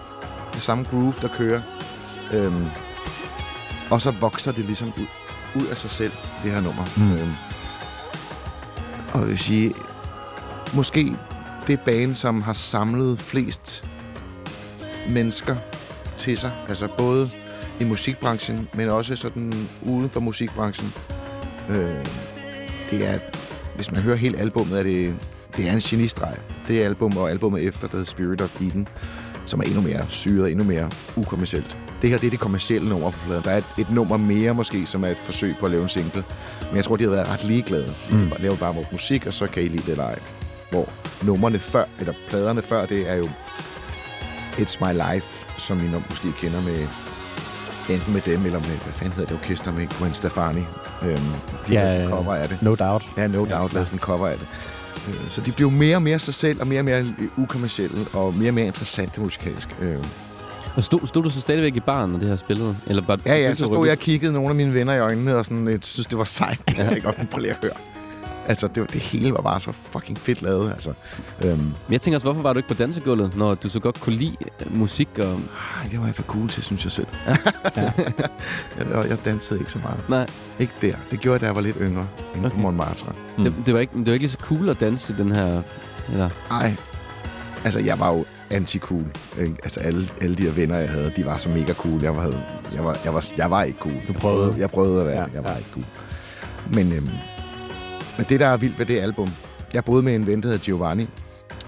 [0.53, 1.61] det samme groove, der kører.
[2.33, 2.65] Øhm,
[3.89, 5.05] og så vokser det ligesom ud,
[5.61, 6.11] ud af sig selv,
[6.43, 6.85] det her nummer.
[6.97, 7.13] Mm.
[7.13, 7.33] Øhm,
[9.13, 9.73] og jeg vil sige,
[10.73, 11.15] måske
[11.67, 13.89] det band, som har samlet flest
[15.09, 15.55] mennesker
[16.17, 16.51] til sig.
[16.69, 17.29] Altså både
[17.79, 20.93] i musikbranchen, men også sådan uden for musikbranchen.
[21.69, 22.05] Øh,
[22.91, 23.19] det er,
[23.77, 25.15] hvis man hører hele albummet, er det,
[25.57, 26.37] det er en genistreg.
[26.67, 28.87] Det album og albumet efter, der hedder Spirit of Eden,
[29.45, 31.77] som er endnu mere syret, endnu mere ukommercielt.
[32.01, 33.43] Det her det er det kommercielle nummer på pladen.
[33.43, 35.89] Der er et, et nummer mere måske, som er et forsøg på at lave en
[35.89, 36.23] single.
[36.67, 37.87] Men jeg tror, de har været ret ligeglade.
[38.11, 38.19] Mm.
[38.19, 40.19] De laver bare vores musik, og så kan I lide det eller ej.
[40.71, 40.89] Hvor
[41.23, 43.29] numrene før, eller pladerne før, det er jo
[44.57, 46.87] It's My Life, som I nok måske kender med
[47.89, 50.59] enten med dem, eller med, hvad fanden hedder det orkester med Gwen Stefani.
[51.03, 51.17] Øhm,
[51.67, 52.09] de Ja, ja, ja, ja.
[52.09, 52.61] cover af det.
[52.61, 53.05] No doubt.
[53.17, 54.47] Ja, no doubt, ja, lavede sådan en cover af det.
[55.07, 57.05] Øh, Så de blev mere og mere sig selv, og mere og mere
[57.37, 59.77] ukommercielle, og mere og mere interessante musikalsk.
[59.81, 59.95] Øh,
[60.75, 62.75] Og stod, stod du så stadigvæk i baren, når det her spillede?
[62.87, 65.35] Eller bare, Ja, ja, så stod jeg og kiggede nogle af mine venner i øjnene,
[65.35, 66.59] og sådan, jeg synes, det var sejt.
[66.77, 67.73] Jeg kan godt prøve lige at høre.
[68.47, 70.93] Altså, det, var- det hele var bare så fucking fedt lavet, altså.
[71.45, 73.99] Øhm, Men jeg tænker også, hvorfor var du ikke på dansegulvet, når du så godt
[74.01, 75.09] kunne lide øh, musik?
[75.19, 75.25] Og...
[75.25, 77.07] ej, det var jeg for cool til, synes jeg selv.
[77.75, 77.93] jeg,
[79.09, 80.09] jeg dansede ikke så meget.
[80.09, 80.27] Nej,
[80.59, 80.93] Ikke der.
[81.11, 82.55] Det gjorde jeg, da jeg var lidt yngre, inde okay.
[82.55, 82.61] på.
[82.61, 83.13] Montmartre.
[83.37, 83.43] Mm.
[83.43, 85.61] det, det, var ikke, det var ikke lige så cool at danse i den her...
[86.11, 86.73] Eller, Ej,
[87.63, 89.03] altså jeg var jo anti-cool.
[89.41, 89.55] Ikke?
[89.63, 92.01] Altså alle, alle de her venner, jeg havde, de var så mega cool.
[92.03, 92.23] Jeg var,
[92.75, 93.95] jeg var, jeg var, jeg var ikke cool.
[94.07, 94.55] Du prøvede.
[94.57, 95.53] Jeg prøvede at være, Ja, ja, jeg var ja.
[95.55, 95.59] ja.
[95.59, 95.85] ikke cool.
[96.73, 97.09] Men, øhm,
[98.17, 99.29] men det, der er vildt ved det album,
[99.73, 101.07] jeg boede med en ven, der hedder Giovanni,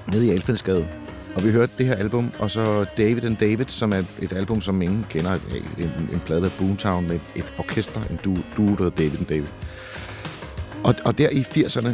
[0.07, 0.87] nede i Alfældsgade.
[1.35, 4.61] Og vi hørte det her album, og så David and David, som er et album,
[4.61, 5.33] som ingen kender.
[5.77, 9.25] En, en plade af Boomtown med et orkester, en duo, duo der hedder David and
[9.25, 9.47] David.
[10.83, 11.89] Og, og der i 80'erne,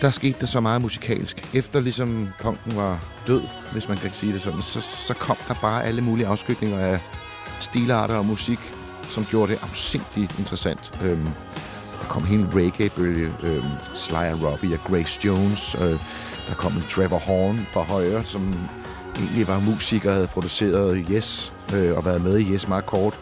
[0.00, 1.54] der skete der så meget musikalsk.
[1.54, 5.54] Efter ligesom punken var død, hvis man kan sige det sådan, så, så kom der
[5.54, 7.00] bare alle mulige afskygninger af
[7.60, 8.58] stilarter og musik,
[9.02, 11.00] som gjorde det afsindigt interessant.
[11.02, 11.28] Øhm,
[12.00, 15.76] der kom hele reggae-bølge, øh, Sly and Robbie og Grace Jones.
[15.80, 16.00] Øh,
[16.48, 18.54] der kom en Trevor Horn fra højre, som
[19.18, 23.18] egentlig var musiker, havde produceret Yes, øh, og været med i Yes meget kort,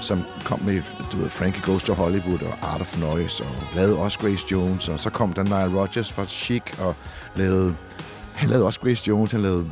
[0.00, 3.96] som kom med, du ved, Frankie Goes to Hollywood og Art of Noise, og lavede
[3.96, 6.94] også Grace Jones, og så kom der Nile Rodgers fra Chic, og
[7.36, 7.74] lavede,
[8.36, 9.70] han lavede også Grace Jones, han lavede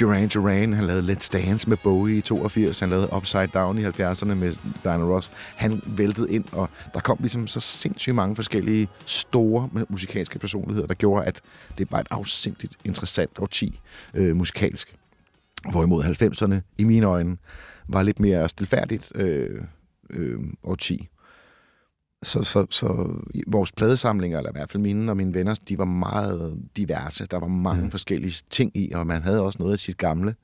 [0.00, 3.84] Duran Duran, han lavede Let's Dance med Bowie i 82, han lavede Upside Down i
[3.84, 4.52] 70'erne med
[4.84, 5.30] Diana Ross.
[5.56, 10.94] Han væltede ind, og der kom ligesom så sindssygt mange forskellige store musikalske personligheder, der
[10.94, 11.40] gjorde, at
[11.78, 13.80] det var et afsindigt interessant årti
[14.14, 14.94] øh, musikalsk.
[15.70, 17.36] Hvorimod 90'erne, i mine øjne,
[17.88, 19.62] var lidt mere stilfærdigt øh,
[20.10, 21.08] øh, årti.
[22.22, 23.14] Så, så, så
[23.46, 27.26] vores pladesamlinger, eller i hvert fald mine og mine venner, de var meget diverse.
[27.26, 27.84] Der var mange Mm.
[27.84, 27.90] mm.
[27.90, 30.34] forskellige ting i, og man havde også noget af sit gamle.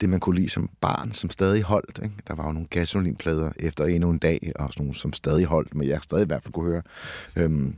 [0.00, 2.00] Det, man kunne lide som barn, som stadig holdt.
[2.02, 2.14] Ikke?
[2.28, 5.74] Der var jo nogle gasolinplader efter endnu en dag, og sådan nogle, som stadig holdt,
[5.74, 6.82] men jeg stadig i hvert fald kunne høre.
[7.36, 7.74] Øhm,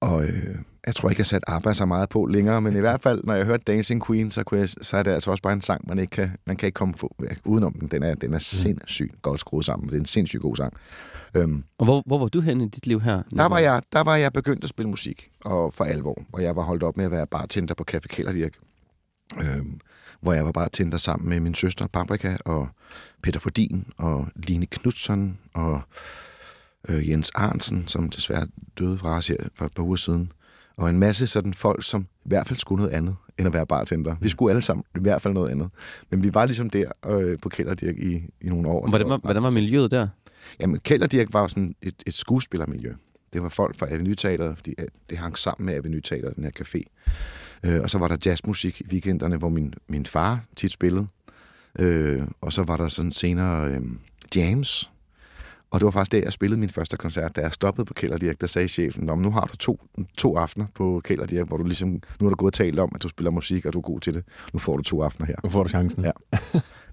[0.00, 3.00] og øh, jeg tror ikke, jeg sat arbejde så meget på længere, men i hvert
[3.02, 5.52] fald, når jeg hørte Dancing Queen, så, kunne jeg, så er det altså også bare
[5.52, 7.88] en sang, man ikke kan, man kan ikke komme for, udenom den.
[7.88, 9.88] Den er, den er sindssygt godt skruet sammen.
[9.88, 10.72] Det er en sindssygt god sang.
[11.34, 13.22] Øhm, Og hvor, hvor var du henne i dit liv her?
[13.36, 16.18] der var, jeg, der var jeg begyndt at spille musik, og for alvor.
[16.32, 18.52] Og jeg var holdt op med at være bartender på Café Kælderdirk.
[19.38, 19.80] Øhm,
[20.20, 22.68] hvor jeg var bartender sammen med min søster Paprika og
[23.22, 25.80] Peter Fordin og Line Knudsen og
[26.88, 28.46] øh, Jens Arnsen, som desværre
[28.78, 30.32] døde fra os her for et par uger siden.
[30.76, 33.66] Og en masse sådan folk, som i hvert fald skulle noget andet end at være
[33.66, 34.16] bartender.
[34.20, 35.68] Vi skulle alle sammen i hvert fald noget andet.
[36.10, 38.88] Men vi var ligesom der øh, på Kælderdirk i, i nogle år.
[38.88, 40.08] Hvordan var, hvordan var miljøet der?
[40.60, 42.94] Jamen, Kælderdirk var jo sådan et, et skuespillermiljø.
[43.32, 46.44] Det var folk fra Avenue Teater, fordi øh, det hang sammen med Avenue Teater, den
[46.44, 46.82] her café.
[47.62, 51.06] Øh, og så var der jazzmusik i weekenderne, hvor min, min far tit spillede.
[51.78, 53.80] Øh, og så var der sådan senere øh,
[54.36, 54.90] jams.
[55.70, 58.40] Og det var faktisk der, jeg spillede min første koncert, da jeg stoppede på Kælderdirk.
[58.40, 59.80] Der sagde chefen, Nå, nu har du to,
[60.16, 63.02] to aftener på Kælderdirk, hvor du ligesom, nu har du gået og talt om, at
[63.02, 64.24] du spiller musik, og du er god til det.
[64.52, 65.34] Nu får du to aftener her.
[65.44, 66.04] Nu får du chancen.
[66.04, 66.10] Ja.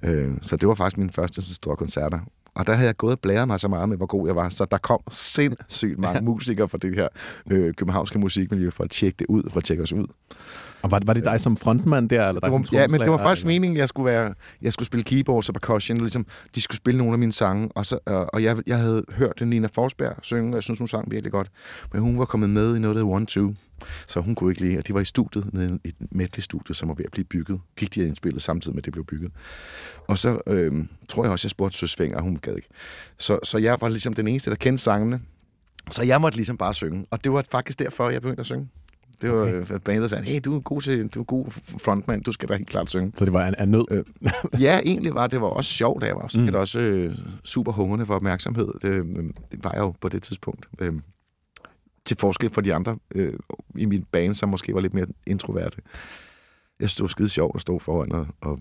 [0.04, 2.20] Øh, så det var faktisk mine første så store koncerter.
[2.54, 4.50] Og der havde jeg gået og blæret mig så meget med, hvor god jeg var.
[4.50, 7.08] Så der kom sindssygt mange musikere fra det her
[7.52, 10.08] øh, københavnske musikmiljø for at tjekke det ud, for at tjekke os ud.
[10.82, 12.28] Og var, var det dig som frontmand der?
[12.28, 13.56] Eller dig Det som var, ja, men det var faktisk eller?
[13.56, 15.98] meningen, at jeg skulle, være, jeg skulle spille keyboards og percussion.
[15.98, 17.70] Ligesom, de skulle spille nogle af mine sange.
[17.76, 20.88] Og, så, øh, og jeg, jeg havde hørt Nina Forsberg synge, og jeg synes, hun
[20.88, 21.52] sang virkelig godt.
[21.94, 23.54] Men hun var kommet med i noget, der One Two.
[24.08, 26.90] Så hun kunne ikke lide, og de var i studiet, nede i et medley-studie, som
[26.90, 27.60] var ved at blive bygget.
[27.78, 29.32] Gik de indspillet samtidig med, at det blev bygget.
[30.08, 30.74] Og så øh,
[31.08, 32.68] tror jeg også, jeg spurgte Søs Fenger, og hun gad ikke.
[33.18, 35.22] Så, så jeg var ligesom den eneste, der kendte sangene.
[35.92, 37.06] Så jeg måtte ligesom bare synge.
[37.12, 38.68] Og det var faktisk derfor, jeg begyndte at synge.
[39.22, 39.62] Det var Okay.
[39.62, 39.76] okay.
[39.80, 41.46] bandet, der sagde, hey, du er god til, du er god
[41.80, 43.12] frontmand, du skal da helt klart synge.
[43.16, 43.86] Så det var en, en nød.
[43.92, 44.04] Øh,
[44.62, 46.60] ja, egentlig var det var også sjovt, da jeg var sikkert Mm.
[46.60, 48.68] også øh, super hungrende for opmærksomhed.
[48.82, 49.06] Det, øh,
[49.52, 50.70] det var jeg jo på det tidspunkt.
[50.80, 50.94] Øh,
[52.06, 53.34] til forskel for de andre øh,
[53.76, 55.78] i min bane, som måske var lidt mere introverte.
[56.80, 58.60] Jeg stod skide sjovt at stå foran, og, og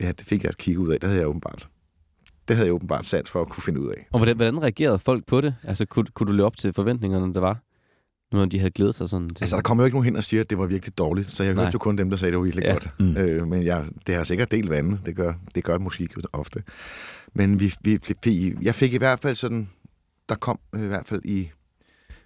[0.00, 1.00] ja, det fik jeg et kig ud af.
[1.00, 1.68] Det havde jeg åbenbart.
[2.48, 4.06] Det havde jeg åbenbart sat for at kunne finde ud af.
[4.12, 5.54] Og hvordan, hvordan reagerede folk på det?
[5.64, 7.58] Altså, kunne, kunne du leve op til forventningerne, der var?
[8.32, 10.24] Når de havde glædet sig sådan til Altså, der kommer jo ikke nogen hen og
[10.24, 11.64] siger, at det var virkelig dårligt, så jeg Nej.
[11.64, 12.72] hørte jo kun dem, der sagde, at det var virkelig Ja.
[12.72, 12.90] godt.
[12.98, 13.16] Mm.
[13.16, 15.00] Øh, men jeg, det har sikkert delt vandet.
[15.06, 16.62] Det gør, det gør musik jo ofte.
[17.32, 19.70] Men vi, vi, vi, jeg fik i hvert fald sådan...
[20.28, 21.50] Der kom i hvert fald i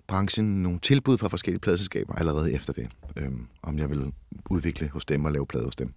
[0.06, 3.28] branchen nogle tilbud fra forskellige pladselskaber allerede efter det, øh,
[3.62, 4.12] om jeg ville
[4.50, 5.92] udvikle hos dem og lave plade hos dem.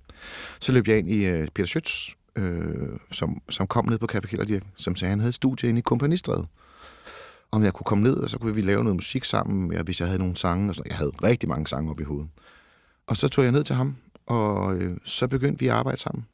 [0.59, 4.19] Så løb jeg ind i øh, Peter Schütz, øh, som, som kom ned på Café
[4.19, 6.45] Kælderdirk, som sagde, at han havde et studie inde i Kompanistræde.
[7.51, 9.99] Om jeg kunne komme ned, og så kunne vi lave noget musik sammen, ja, hvis
[9.99, 10.69] jeg havde nogle sange.
[10.69, 10.89] Og sådan.
[10.89, 12.29] Jeg havde rigtig mange sange op i hovedet.
[13.07, 16.25] Og så tog jeg ned til ham, og øh, så begyndte vi at arbejde sammen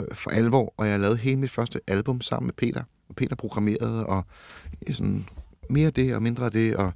[0.00, 2.82] øh, for alvor, og jeg lavede hele mit første album sammen med Peter.
[3.08, 4.24] Og Peter programmerede, og
[4.88, 5.26] øh, sådan
[5.70, 6.92] mere det og mindre det, og,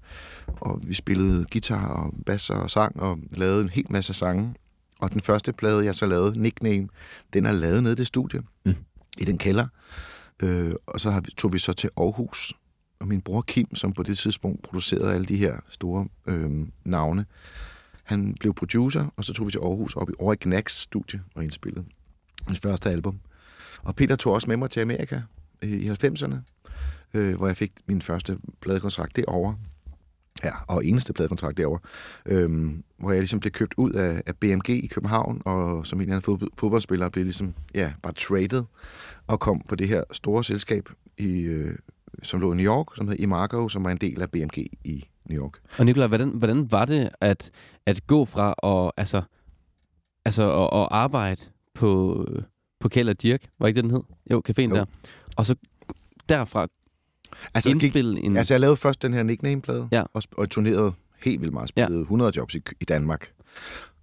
[0.46, 4.54] og vi spillede guitar og bass og sang, og lavede en hel masse sange.
[5.00, 6.88] Og den første plade, jeg så lavede, Nickname,
[7.32, 8.74] den er lavet nede i det studie, Mm.
[9.18, 9.66] i den kælder.
[10.42, 12.52] Øh, og så har vi, tog vi så til Aarhus,
[13.00, 17.26] og min bror Kim, som på det tidspunkt producerede alle de her store øh, navne,
[18.04, 21.22] han blev producer, og så tog vi til Aarhus op i, over i Knacks studie
[21.34, 21.84] og indspillede
[22.48, 23.20] mit første album.
[23.82, 25.20] Og Peter tog også med mig til Amerika
[25.62, 26.34] øh, i 90'erne,
[27.14, 29.56] øh, hvor jeg fik min første pladekontrakt derovre.
[30.44, 31.80] Ja, og eneste pladekontrakt derovre.
[32.26, 36.02] Øh, hvor jeg ligesom blev købt ud af, af BMG i København, og som en
[36.02, 38.64] eller anden fodbold, fodboldspiller blev ligesom, ja, bare traded,
[39.26, 41.78] og kom på det her store selskab, i, øh,
[42.22, 45.08] som lå i New York, som hed Imago, som var en del af BMG i
[45.28, 45.52] New York.
[45.78, 47.50] Og Nikolaj, hvordan, hvordan var det at,
[47.86, 49.22] at gå fra at, altså,
[50.24, 51.42] altså at, at arbejde
[51.74, 52.26] på,
[52.80, 54.02] på Kjeld og Dirk, var ikke det, den hed?
[54.30, 54.74] Jo, caféen Jo.
[54.74, 54.84] der.
[55.36, 55.54] Og så
[56.28, 56.66] derfra
[57.54, 58.36] Altså, det gik, indspille en...
[58.36, 60.02] altså jeg lavede først den her nickname-plade, Ja.
[60.12, 60.92] og, og turnerede
[61.24, 62.00] helt vildt meget, spillede ja.
[62.02, 63.32] 100 jobs i, i Danmark.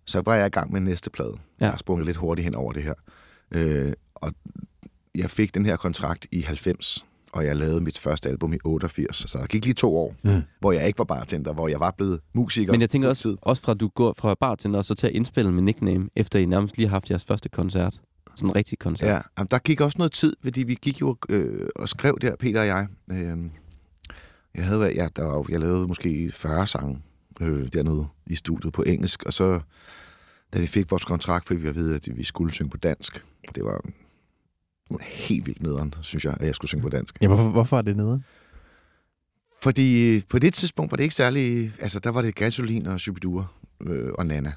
[0.06, 1.34] så var jeg i gang med næste plade.
[1.34, 1.66] Ja.
[1.66, 2.94] Jeg har sprunget lidt hurtigt hen over det her.
[3.52, 4.34] Øh, og
[5.16, 7.06] jeg fik den her kontrakt i 90,
[7.38, 9.16] og jeg lavede mit første album i 88.
[9.18, 10.42] Så der gik lige to år, Mm.
[10.60, 12.72] hvor jeg ikke var bartender, hvor jeg var blevet musiker.
[12.72, 15.14] Men jeg tænker også, også fra at du går fra bartender og så til at
[15.14, 18.02] indspille med nickname, efter I nærmest lige har haft jeres første koncert.
[18.36, 19.10] Sådan en rigtig koncert.
[19.10, 22.36] Ja, jamen, der gik også noget tid, fordi vi gik jo øh, og skrev der,
[22.36, 22.88] Peter og jeg.
[23.12, 23.38] Øh,
[24.56, 27.02] jeg havde ja, der var, jeg lavede måske 40 sange
[27.42, 29.60] øh, dernede i studiet på engelsk, og så
[30.54, 33.24] da vi fik vores kontrakt, fik vi at vide, at vi skulle synge på dansk.
[33.56, 33.82] Det var
[35.02, 37.18] helt vildt nederen, synes jeg, at jeg skulle synge på dansk.
[37.22, 38.22] Ja, hvorfor, hvorfor er det nede?
[39.62, 41.72] Fordi på det tidspunkt var det ikke særlig...
[41.80, 43.44] Altså, der var det Gasolin og Shubidua
[43.82, 44.52] øh, og Nana,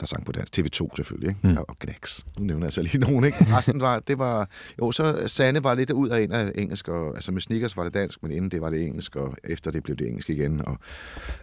[0.00, 0.58] der sang på dansk.
[0.58, 1.48] TV2 selvfølgelig, ikke?
[1.48, 1.56] Mm.
[1.56, 2.26] Og Knacks.
[2.38, 3.36] Nu nævner jeg så lige nogen, ikke?
[3.56, 3.98] Resten var...
[3.98, 7.40] Det var jo, så Sanne var lidt ud af ind af engelsk, og, altså med
[7.40, 10.08] Snickers var det dansk, men inden det var det engelsk, og efter det blev det
[10.08, 10.66] engelsk igen.
[10.66, 10.78] Og,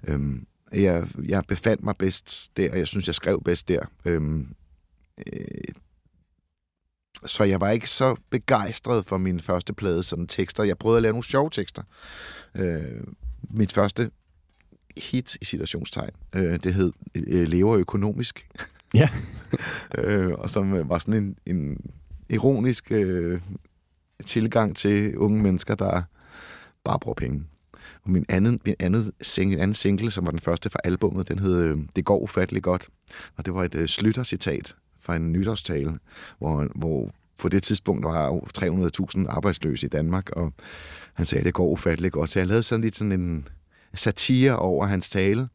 [0.08, 3.82] øhm, jeg, jeg befandt mig bedst der, og jeg synes, jeg skrev bedst der.
[4.06, 4.48] Øhm,
[5.34, 5.44] øh,
[7.26, 10.64] så jeg var ikke så begejstret for min første plade, sådan tekster.
[10.64, 11.84] Jeg prøvede at lave nogle sjove tekster.
[12.56, 13.04] Øh,
[13.50, 14.12] mit første
[14.98, 18.50] hit i situationstegn, øh, det hed øh, Lever økonomisk.
[18.94, 19.10] Ja.
[19.98, 21.78] øh, og som øh, var sådan en, en
[22.30, 23.42] ironisk øh,
[24.26, 26.02] tilgang til unge mennesker, der
[26.84, 27.44] bare bruger penge.
[28.04, 31.40] Og min anden, min andet single, anden single, som var den første fra albummet, den
[31.40, 32.90] hed øh, Det går ufatteligt godt.
[33.36, 36.00] Og det var et øh, Slytter-citat fra en nytårstale,
[36.40, 38.42] hvor, hvor på det tidspunkt var der jo
[39.18, 40.54] 300.000 arbejdsløse i Danmark, og
[41.14, 42.30] han sagde, det går ufatteligt godt.
[42.30, 43.48] Så jeg lavede sådan lidt sådan en
[43.94, 45.48] satire over hans tale.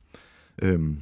[0.62, 0.98] Øhm,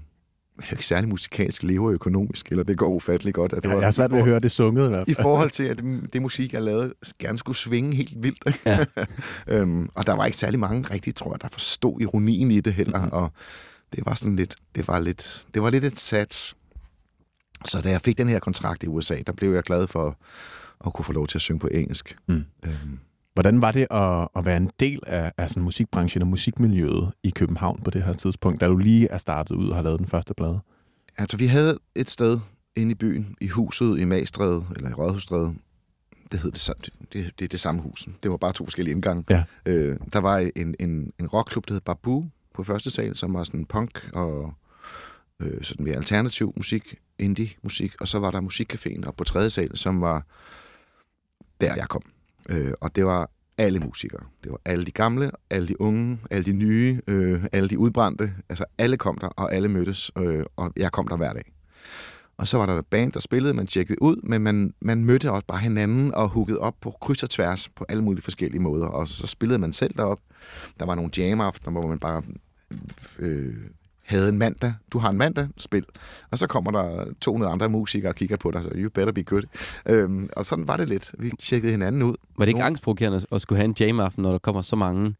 [0.56, 3.52] det er ikke særlig musikalsk, lever økonomisk, eller det går ufatteligt godt.
[3.52, 5.14] Altså, det Jeg, var jeg har svært ved at høre det sunget i hvert i
[5.14, 8.42] forhold til, at det, det musik, jeg lavede, gerne skulle svinge helt vildt.
[8.46, 8.60] ikke?
[8.66, 8.84] Ja.
[9.56, 12.74] øhm, og der var ikke særlig mange rigtigt, tror jeg, der forstod ironien i det
[12.74, 12.98] heller.
[12.98, 13.04] Mhm.
[13.04, 13.22] Mm-hmm.
[13.22, 13.32] Og
[13.92, 16.56] det var sådan lidt, det var lidt, det var lidt et sats.
[17.64, 20.16] Så da jeg fik den her kontrakt i USA, der blev jeg glad for
[20.86, 22.16] at kunne få lov til at synge på engelsk.
[22.26, 22.44] Mm.
[22.64, 22.98] Øhm,
[23.34, 27.30] Hvordan var det at, at være en del af, af sådan musikbranchen og musikmiljøet i
[27.30, 30.08] København på det her tidspunkt, da du lige er startet ud og har lavet den
[30.08, 30.60] første plade?
[31.18, 32.40] Altså, vi havde et sted
[32.76, 35.54] inde i byen, i huset i Magstræde, eller i Rådhusstræde.
[36.32, 38.08] Det hed det, det, det, det er det samme hus.
[38.22, 39.24] Det var bare to forskellige indgange.
[39.30, 39.44] Ja.
[39.66, 43.44] Øh, der var en, en, en rockklub, der hed Babu på første sal, som var
[43.44, 44.54] sådan punk og
[45.42, 47.94] øh, sådan mere alternativ musik, indie-musik.
[48.00, 50.26] Og så var der musikcaféen oppe på tredje sal, som var
[51.60, 52.02] der, jeg kom.
[52.48, 54.22] Øh, og det var alle musikere.
[54.44, 58.34] Det var alle de gamle, alle de unge, alle de nye, øh, alle de udbrændte.
[58.48, 61.52] Altså alle kom der, og alle mødtes, øh, og jeg kom der hver dag.
[62.36, 65.30] Og så var der et band, der spillede, man tjekkede ud, men man, man mødte
[65.30, 68.86] også bare hinanden og huggede op på kryds og tværs på alle mulige forskellige måder.
[68.86, 70.18] Og så, så spillede man selv derop.
[70.80, 72.22] Der var nogle jam-aftener, hvor man bare
[73.18, 73.54] øh,
[74.04, 74.74] havde en mandag.
[74.92, 75.84] Du har en mandag, spil.
[76.30, 79.22] Og så kommer der 200 andre musikere og kigger på dig, så you better be
[79.22, 79.42] good.
[79.88, 81.14] Øhm, og sådan var det lidt.
[81.18, 82.14] Vi tjekkede hinanden ud.
[82.38, 85.14] Var det ikke angstprovokerende at skulle have en jam-aften, når der kommer så mange?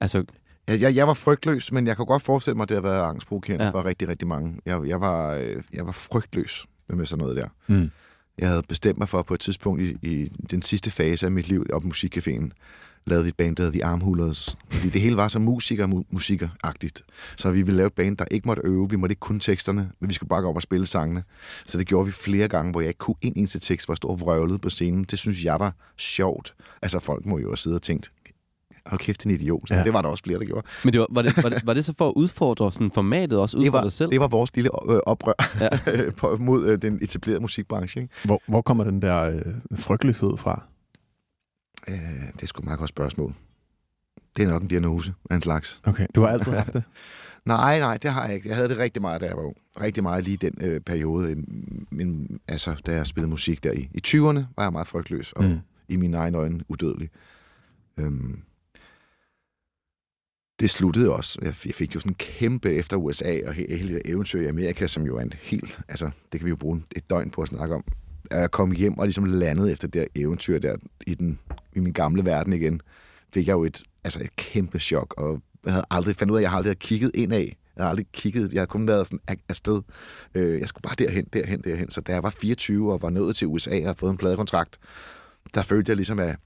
[0.00, 0.24] Altså,
[0.68, 3.02] Jeg, jeg, jeg var frygtløs, men jeg kan godt forestille mig, at det har været
[3.08, 3.70] angstprovokerende Ja.
[3.70, 4.60] for rigtig, rigtig mange.
[4.66, 7.48] Jeg, jeg, var, øh, jeg var frygtløs med sådan noget der.
[7.66, 7.90] Mm.
[8.38, 11.48] Jeg havde bestemt mig for på et tidspunkt i, i den sidste fase af mit
[11.48, 12.48] liv op i musikcaféen,
[13.08, 14.56] lavede vi et band, der hed The Armhullers.
[14.70, 17.02] Fordi det hele var så musiker mu- musikeragtigt.
[17.36, 18.90] Så vi ville lave et band, der ikke måtte øve.
[18.90, 21.24] Vi måtte ikke kunne teksterne, men vi skulle bare gå op og spille sangene.
[21.66, 23.96] Så det gjorde vi flere gange, hvor jeg ikke kunne en eneste tekst, hvor jeg
[23.96, 25.04] stod og vrøvlede på scenen.
[25.04, 26.54] Det synes jeg var sjovt.
[26.82, 28.10] Altså folk må jo have siddet og tænkt,
[28.86, 29.70] hold kæft, en idiot.
[29.70, 29.84] Ja.
[29.84, 30.66] Det var der også flere, der gjorde.
[30.84, 33.38] men det var, var, det, var, det, var det så for at udfordre sådan formatet,
[33.38, 34.10] også det udfordre var, dig selv?
[34.10, 36.36] det var vores lille øh, oprør Ja.
[36.44, 38.00] mod øh, den etablerede musikbranche.
[38.02, 38.14] Ikke?
[38.24, 39.40] Hvor, hvor kommer den der øh,
[39.78, 40.62] frygtelighed fra?
[41.88, 43.34] Øh, det er sgu et meget godt spørgsmål.
[44.36, 45.80] Det er nok en diagnose af en slags.
[45.84, 46.82] Okay, du har altid haft det?
[47.44, 48.48] Nej, nej, det har jeg ikke.
[48.48, 49.56] Jeg havde det rigtig meget, da jeg var ung.
[49.80, 51.30] Rigtig meget lige den øh, periode.
[51.30, 51.36] øh,
[51.90, 53.88] Men, altså, da jeg spillede musik der i.
[53.94, 55.58] I 20'erne var jeg meget frygtløs, og Mm.
[55.88, 57.10] i mine egne øjne udødelig.
[57.96, 58.42] Øhm,
[60.60, 61.38] det sluttede også.
[61.44, 65.02] Jeg fik jo sådan en kæmpe efter USA og he- hele eventyr i Amerika, som
[65.02, 65.80] jo er en helt...
[65.88, 67.84] Altså, det kan vi jo bruge et døgn på at snakke om.
[68.30, 71.38] At jeg kom hjem og ligesom landede efter det der eventyr der i, den,
[71.72, 72.80] i min gamle verden igen,
[73.34, 76.40] fik jeg jo et, altså et kæmpe chok, og jeg havde aldrig fandt ud af,
[76.40, 77.38] at jeg aldrig havde kigget indad.
[77.38, 79.82] Jeg havde aldrig kigget, jeg havde kun været sådan afsted.
[80.34, 81.90] Øh, jeg skulle bare derhen, derhen, derhen.
[81.90, 84.78] Så da jeg var 24 og var nået til USA og havde fået en pladekontrakt,
[85.54, 86.36] der følte jeg ligesom, at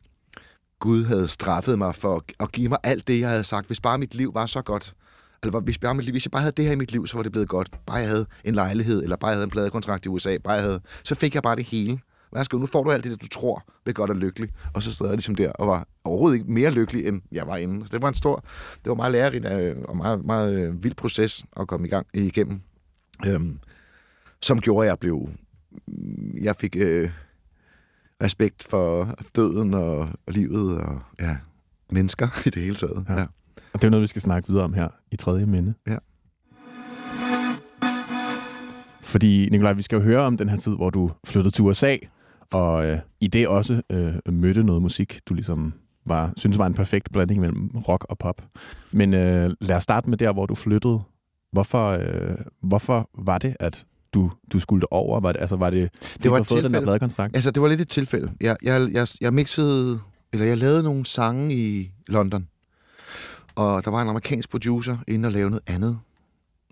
[0.78, 3.66] Gud havde straffet mig for at give mig alt det, jeg havde sagt.
[3.66, 4.94] Hvis bare mit liv var så godt,
[5.42, 7.16] eller hvis, bare mit liv, hvis jeg bare havde det her i mit liv, så
[7.16, 7.70] var det blevet godt.
[7.86, 10.62] Bare jeg havde en lejlighed, eller bare jeg havde en pladekontrakt i USA, bare jeg
[10.62, 11.98] havde, så fik jeg bare det hele.
[12.34, 14.50] Værsgo, nu får du alt det, du tror vil godt og lykkelig.
[14.74, 17.56] Og så sad jeg ligesom der og var overhovedet ikke mere lykkelig, end jeg var
[17.56, 17.86] inde.
[17.86, 18.44] Så det var en stor,
[18.84, 22.06] det var meget lærerigt øh, og meget, meget øh, vild proces at komme i gang
[22.14, 22.60] igennem.
[23.26, 23.58] Øhm,
[24.42, 25.28] som gjorde, at jeg blev...
[26.40, 27.10] Jeg fik øh,
[28.22, 31.36] respekt for døden og, og livet og ja,
[31.90, 33.04] mennesker i det hele taget.
[33.08, 33.20] Ja.
[33.20, 33.26] Ja.
[33.72, 35.74] Og det er jo noget, vi skal snakke videre om her i tredje minde.
[35.86, 35.96] Ja.
[39.02, 41.96] Fordi, Nikolaj, vi skal jo høre om den her tid, hvor du flyttede til USA,
[42.52, 45.72] og øh, i det også øh, mødte noget musik, du ligesom
[46.06, 48.42] var, synes var en perfekt blanding mellem rock og pop.
[48.92, 51.00] Men øh, lad os starte med der, hvor du flyttede.
[51.52, 55.20] Hvorfor, øh, hvorfor var det, at du, du skulle over?
[55.20, 55.90] Var det, altså, var det,
[56.22, 57.36] Det var du fået den der pladekontrakt?
[57.36, 58.32] Altså, det var lidt et tilfælde.
[58.40, 60.00] Jeg, jeg, jeg, jeg mixede,
[60.32, 62.48] eller jeg lavede nogle sange i London.
[63.54, 65.98] Og der var en amerikansk producer inde og lave noget andet,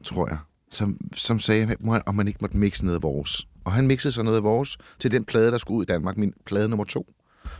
[0.04, 0.38] tror jeg,
[0.70, 1.76] som, som sagde,
[2.06, 3.46] om man ikke måtte mixe noget af vores.
[3.64, 6.16] Og han mixede så noget af vores til den plade, der skulle ud i Danmark.
[6.16, 7.12] Min plade nummer to,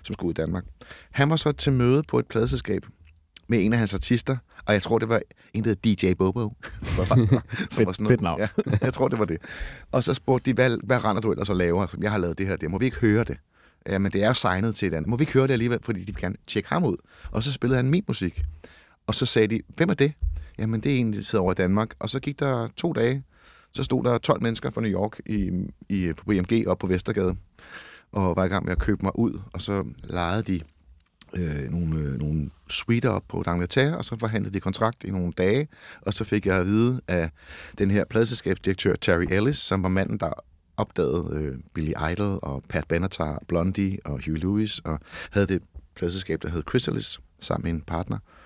[0.03, 0.65] som skulle ud i Danmark.
[1.11, 2.87] Han var så til møde på et pladeselskab
[3.49, 5.21] med en af hans artister, og jeg tror, det var
[5.55, 6.41] en, der hed DJ Bobo.
[7.71, 8.41] som var sådan fedt navn.
[8.41, 8.49] Ja,
[8.81, 9.39] jeg tror, det var det.
[9.93, 11.87] Og så spurgte de, hvad, hvad render du ellers og laver?
[11.87, 12.71] Som jeg har lavet det her, det.
[12.71, 13.37] Må vi ikke høre det?
[13.89, 15.09] Jamen, det er jo signet til et andet.
[15.09, 16.97] Må vi ikke høre det alligevel, fordi de gerne tjekke ham ud?
[17.31, 18.43] Og så spillede han min musik.
[19.11, 20.13] Og så sagde de, hvem er det?
[20.59, 21.95] Jamen, det er en, der sidder over i Danmark.
[21.99, 23.23] Og så gik der to dage,
[23.73, 25.51] så stod der 12 mennesker fra New York i,
[25.89, 27.37] i, på BMG op på Vestergade,
[28.13, 29.41] og var i gang med at købe mig ud.
[29.53, 30.61] Og så lejede de
[31.35, 35.33] øh, nogle, øh, nogle suiter op på D'Angleterre, og så forhandlede de kontrakt i nogle
[35.33, 35.69] dage,
[36.03, 37.31] og så fik jeg at vide af
[37.79, 40.33] den her pladselskabsdirektør Terry Ellis, som var manden, der
[40.77, 45.01] opdagede øh, Billy Idol og Pat Benatar, Blondie og Huey Lewis, og
[45.31, 45.63] havde det
[45.95, 48.40] pladselskab, der hed Chrysalis, sammen med en partner, øh,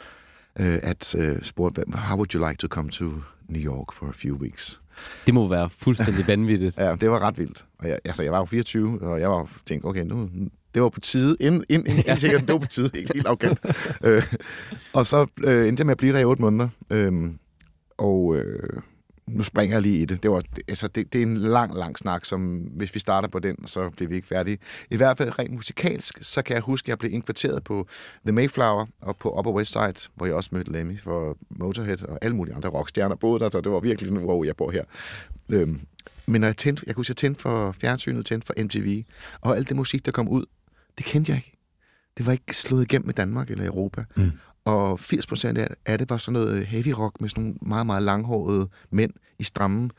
[0.83, 3.05] at øh, spurgte, "Hvad- how would you like to come to
[3.49, 4.81] New York for a few weeks?
[5.27, 6.79] Det må være fuldstændig vanvittigt.
[6.79, 7.65] Ja, det var ret vildt.
[7.79, 10.31] Og jeg, altså, jeg var jo 24, og jeg var tænkt, okay, nu,
[10.75, 11.37] det var på tide.
[11.41, 12.17] Inden, inden, inden ja.
[12.17, 12.91] sikkert, det var på tide.
[12.95, 13.59] Helt, helt afgant.
[14.05, 14.23] øh,
[14.93, 16.69] og så øh, endte jeg med at blive der i otte måneder.
[16.91, 17.39] Øhm,
[17.99, 18.83] og øh,
[19.27, 20.23] nu springer jeg lige i det.
[20.23, 23.39] Det, var, altså, det, det er en lang, lang snak, som hvis vi starter på
[23.39, 24.59] den, så bliver vi ikke færdige.
[24.91, 27.89] I hvert fald rent musikalsk, så kan jeg huske, at jeg blev inkvarteret på
[28.27, 32.19] The Mayflower og på Upper West Side, hvor jeg også mødte Lemmy for Motorhead og
[32.23, 34.85] alle mulige andre rockstjerner boede der, så det var virkelig sådan, wow, jeg bor her.
[35.49, 35.81] Øhm,
[36.27, 39.05] men når jeg tændte, jeg kunne huske, jeg tændte for fjernsynet, tændte for MTV,
[39.41, 40.45] og alt det musik, der kom ud,
[40.99, 41.59] det kendte jeg ikke.
[42.17, 44.05] Det var ikke slået igennem i Danmark eller Europa.
[44.17, 44.31] Mm.
[44.65, 48.03] Og 80 procent af det var sådan noget heavy rock med sådan nogle meget, meget
[48.03, 49.91] langhårede mænd i stramme,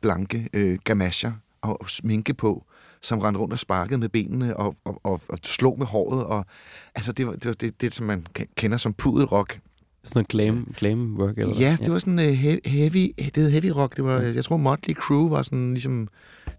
[0.00, 2.64] blanke øh, gamasjer og sminke på,
[3.02, 6.24] som rendte rundt og sparkede med benene og, og, og, og slog med håret.
[6.24, 6.46] Og,
[6.94, 9.60] altså, det var det, var det, det, som man ke- kender som pudelrock.
[10.04, 12.24] Sådan noget glam, glam work, eller Ja, det var sådan uh,
[12.70, 13.96] heavy, det hed heavy rock.
[13.96, 16.08] Det var, jeg tror, Motley Crue var sådan ligesom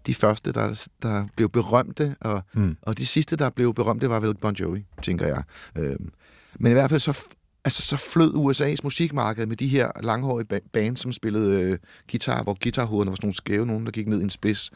[0.06, 2.76] de første, der, der blev berømte, og, Mm.
[2.82, 5.42] og de sidste, der blev berømte, var vel Bon Jovi, tænker jeg.
[5.76, 6.10] Øhm,
[6.58, 7.28] men i hvert fald så,
[7.64, 11.78] altså, så flød USA's musikmarked med de her langhårige ba- bands, som spillede øh,
[12.10, 14.70] guitar, hvor guitarhovederne var sådan nogle skæve, nogen, der gik ned i en spids.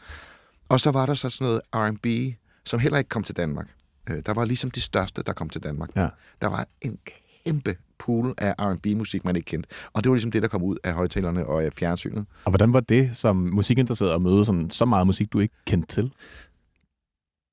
[0.69, 3.67] Og så var der så sådan noget R&B, som heller ikke kom til Danmark.
[4.09, 5.89] Øh, der var ligesom de største, der kom til Danmark.
[5.95, 6.07] Ja.
[6.41, 6.97] Der var en
[7.45, 9.69] kæmpe pool af R&B-musik, man ikke kendte.
[9.93, 12.25] Og det var ligesom det, der kom ud af højtalerne og af fjernsynet.
[12.45, 15.95] Og hvordan var det som musikinteresseret at møde sådan, så meget musik, du ikke kendte
[15.95, 16.11] til?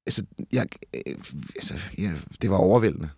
[0.06, 1.14] altså, jeg, øh,
[1.56, 2.12] altså ja,
[2.42, 3.08] det var overvældende.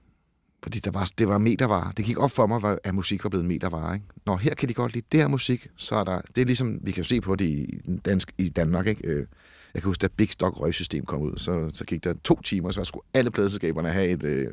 [0.64, 1.92] Fordi der var, det var metervare.
[1.96, 3.94] Det gik op for mig, at musik var blevet metervare.
[3.94, 4.06] Ikke?
[4.26, 6.20] Når her kan de godt lide det her musik, så er der...
[6.34, 8.86] Det er ligesom, vi kan jo se på det i, dansk, i Danmark.
[8.86, 9.06] Ikke?
[9.08, 9.26] Øh,
[9.74, 12.70] Jeg kan huske, da Big Stock røgsystem kom ud, så, så gik der to timer,
[12.70, 14.46] så skulle alle pladselskaberne have et øh,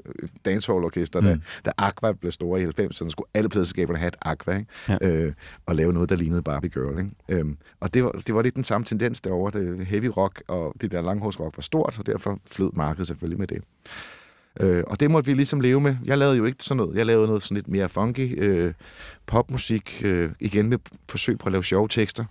[0.46, 1.20] dancehall-orkester.
[1.22, 1.28] Mm.
[1.28, 4.70] Da, da Aqua blev store i 90'erne, skulle alle pladselskaberne have et Aqua, ikke?
[4.90, 4.98] Ja.
[5.02, 5.34] Øh,
[5.66, 7.00] og lave noget, der lignede Barbie Girl.
[7.00, 7.12] Ikke?
[7.30, 9.60] Øhm, og det var, det var lidt den samme tendens derovre.
[9.60, 13.48] Det heavy rock og det der langhårsrock var stort, og derfor flød markedet selvfølgelig med
[13.48, 13.64] det.
[14.60, 15.96] Øh, og det måtte vi ligesom leve med.
[16.06, 16.98] Jeg lavede jo ikke sådan noget.
[16.98, 18.74] Jeg lavede noget sådan lidt mere funky øh,
[19.26, 20.78] popmusik, øh, igen med
[21.10, 22.26] forsøg på at lave sjove tekster.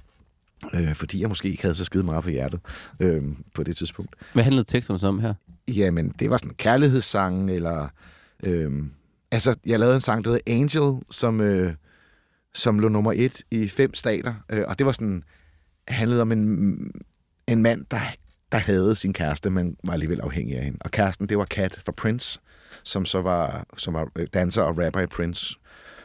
[0.75, 2.61] Øh, fordi jeg måske ikke havde så skide meget på hjertet
[3.01, 3.23] øh,
[3.55, 4.15] på det tidspunkt.
[4.33, 5.35] Hvad handlede teksterne så om her?
[5.69, 7.89] Jamen, det var sådan en kærlighedssang, eller...
[8.43, 8.73] Øh,
[9.31, 11.73] altså, jeg lavede en sang, der hed Angel, som, øh,
[12.55, 14.35] som lå nummer et i fem stater.
[14.51, 15.23] Øh, og det var sådan...
[15.89, 16.93] handlede om en,
[17.47, 18.01] en mand, der,
[18.53, 20.79] der havde sin kæreste, men var alligevel afhængig af hende.
[20.81, 22.41] Og kæresten, det var Kat fra Prince,
[22.85, 25.57] som så var, som var øh, danser og rapper i Prince.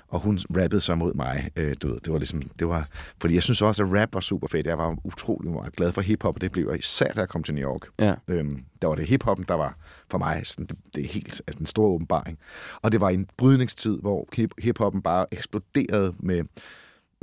[0.08, 1.50] Og hun rappede så mod mig.
[1.56, 2.88] Øh, du ved, det var ligesom, det var,
[3.22, 4.68] fordi jeg synes også, at rap var super fedt.
[4.68, 7.43] Jeg var utrolig meget glad for hiphop, og det blev jeg især, da jeg kom
[7.43, 7.82] til New York.
[8.00, 8.14] Ja.
[8.28, 9.78] Øhm, der var det hiphoppen, der var
[10.12, 12.39] for mig sådan, det, det er helt altså, en stor åbenbaring.
[12.82, 16.43] Og det var en brydningstid, hvor hip- hiphoppen bare eksploderede med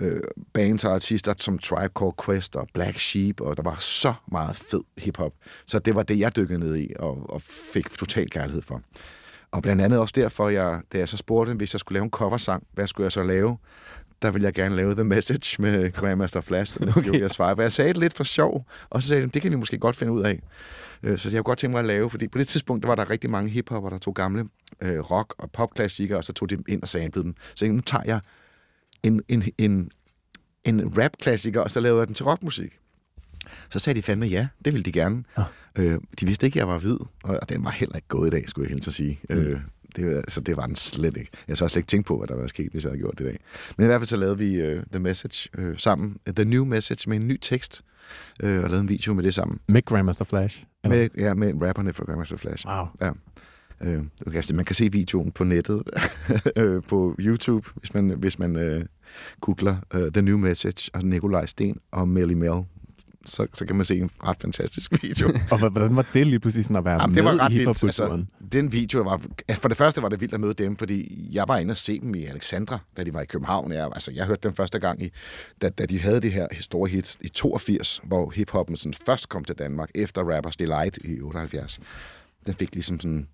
[0.00, 0.20] øh,
[0.52, 4.56] bands og artister som Tribe Called Quest og Black Sheep, og der var så meget
[4.56, 5.32] fed hiphop.
[5.66, 8.82] Så det var det, jeg dykkede ned i og, og fik total kærlighed for.
[9.50, 12.10] Og blandt andet også derfor, jeg, da jeg så spurgte, hvis jeg skulle lave en
[12.10, 13.58] coversang, hvad skulle jeg så lave?
[14.22, 17.20] der ville jeg gerne lave The Message med Grandmaster Flash, og Okay.
[17.20, 17.30] jeg.
[17.30, 19.78] For jeg sagde det lidt for sjov, og så sagde de, det kan vi måske
[19.78, 20.42] godt finde ud af.
[21.02, 22.94] Øh, Så jeg kunne godt tænke mig at lave, fordi på det tidspunkt, der var
[22.94, 24.48] der rigtig mange hiphopper, der tog gamle
[24.82, 27.34] øh, rock- og popklassikere, og så tog de dem ind og samplede dem.
[27.54, 28.20] Så jeg nu tager jeg
[29.02, 29.90] en, en, en,
[30.64, 32.78] en rap-klassiker, og så lavede jeg den til rockmusik.
[33.70, 35.24] Så sagde de fandme ja, det ville de gerne.
[35.36, 35.44] Ah.
[35.78, 38.30] Øh, de vidste ikke, at jeg var hvid, og den var heller ikke gået i
[38.30, 39.20] dag, skulle jeg helt så sige.
[39.30, 39.36] Mm.
[39.36, 39.60] Øh,
[39.96, 41.30] det, var- så det var den slet ikke.
[41.48, 43.24] Jeg så slet ikke tænkt på, hvad der var sket, hvis jeg havde gjort det
[43.24, 43.38] i dag.
[43.76, 46.16] Men i hvert fald så lavede vi uh, The Message uh, sammen.
[46.36, 47.82] The New Message med en ny tekst.
[48.42, 49.60] Uh, og lavede en video med det sammen.
[49.66, 50.64] Med Grandmaster Flash?
[50.84, 50.96] Eller?
[50.96, 52.66] Med, ja, med rapperne fra Grandmaster Flash.
[52.66, 52.86] Wow.
[53.82, 55.82] Øh, okay, man kan se videoen på nettet,
[56.56, 58.84] øh, på YouTube, hvis man, hvis man øh,
[59.40, 62.64] googler uh, The New Message og Nikolaj Sten og Melly Mel.
[63.26, 65.28] Så, så kan man se en ret fantastisk video.
[65.50, 67.58] Og hvordan var det lige pludselig sådan at være Jamen, med det var ret i
[67.58, 67.84] vildt.
[67.84, 69.20] Altså, den video var...
[69.54, 72.00] For det første var det vildt at møde dem, fordi jeg var inde og se
[72.00, 73.72] dem i Alexandra, da de var i København.
[73.72, 75.10] Jeg, altså, jeg hørte dem første gang, i,
[75.62, 79.44] da, da de havde det her store hit i 82, hvor hiphoppen sådan først kom
[79.44, 81.80] til Danmark, efter Rappers Delight i 78.
[82.46, 83.28] Den fik ligesom sådan...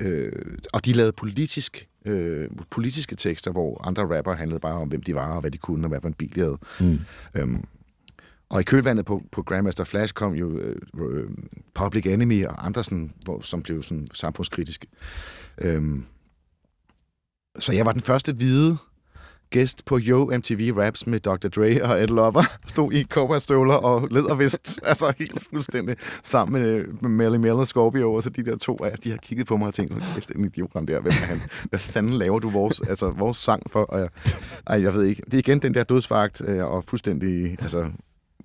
[0.00, 0.32] Øh,
[0.72, 5.14] og de lavede politisk, øh, politiske tekster, hvor andre rapper handlede bare om, hvem de
[5.14, 6.58] var, og hvad de kunne, og hvad for en bil de havde.
[6.80, 6.98] Mm.
[7.34, 7.64] Øhm,
[8.48, 11.28] og i kølvandet på, på Grandmaster Flash kom jo øh, øh,
[11.74, 14.86] Public Enemy og andre, sådan, hvor, som blev sådan samfundskritiske.
[15.58, 16.06] Øhm,
[17.58, 18.76] så jeg var den første hvide
[19.50, 21.48] gæst på Yo MTV Raps med Dr.
[21.48, 22.42] Dre og Ed Lover.
[22.66, 24.80] Stod i cowboystøvler og lædervest.
[24.90, 28.14] altså helt fuldstændig sammen med, med Melly Mel og Scorpio.
[28.14, 30.44] Og så de der to af de har kigget på mig og tænkt, kæft, en
[30.44, 31.00] idiot ham der.
[31.00, 31.40] Hvem er han?
[31.70, 33.82] Hvad fanden laver du vores, altså, vores sang for?
[33.82, 34.08] Og jeg,
[34.66, 35.22] ej, jeg ved ikke.
[35.24, 37.90] Det er igen den der dødsfagt øh, og fuldstændig altså,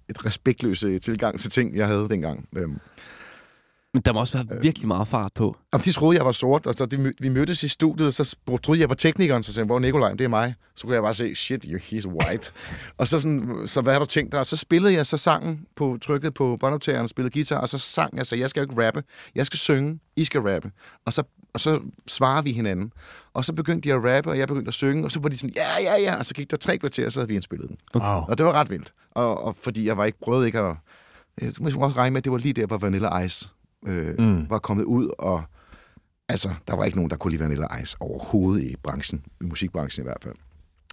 [0.10, 2.48] et respektløse øh, tilgang til ting, jeg havde dengang.
[2.56, 2.80] Øhm,
[3.96, 5.58] men der må også være virkelig meget fart på.
[5.72, 8.36] Om de troede, jeg var sort, og så de, vi mødtes i studiet, og så
[8.64, 10.12] troede jeg var teknikeren, så sagde jeg, hvor Nikolaj?
[10.12, 10.56] Det er mig.
[10.76, 12.52] Så kunne jeg bare se, shit, you- he's white.
[12.98, 14.40] og så sådan, så hvad har du tænkt dig?
[14.40, 18.18] Og så spillede jeg så sangen på trykket på båndoptageren, spillede guitar, og så sang
[18.18, 19.04] jeg, så jeg skal jo ikke rappe,
[19.36, 20.72] jeg skal synge, I skal rappe.
[21.06, 21.24] Og så,
[21.54, 22.92] og så svarer vi hinanden.
[23.34, 25.38] Og så begyndte de at rappe, og jeg begyndte at synge, og så var de
[25.38, 27.70] sådan, ja, ja, ja, og så gik der tre kvarter, og så havde vi indspillet
[27.70, 27.78] den.
[27.96, 28.04] Wow.
[28.28, 28.94] Og det var ret vildt.
[29.12, 30.76] Og, og fordi jeg var ikke prøvet ikke at...
[31.42, 33.50] Jeg må også regne med, at det var lige der, hvor Vanilla Ice
[33.86, 34.50] øh, Mm.
[34.50, 35.44] var kommet ud, og
[36.30, 40.04] altså, der var ikke nogen, der kunne lide Vanilla Ice overhovedet i branchen, i musikbranchen
[40.04, 40.36] i hvert fald.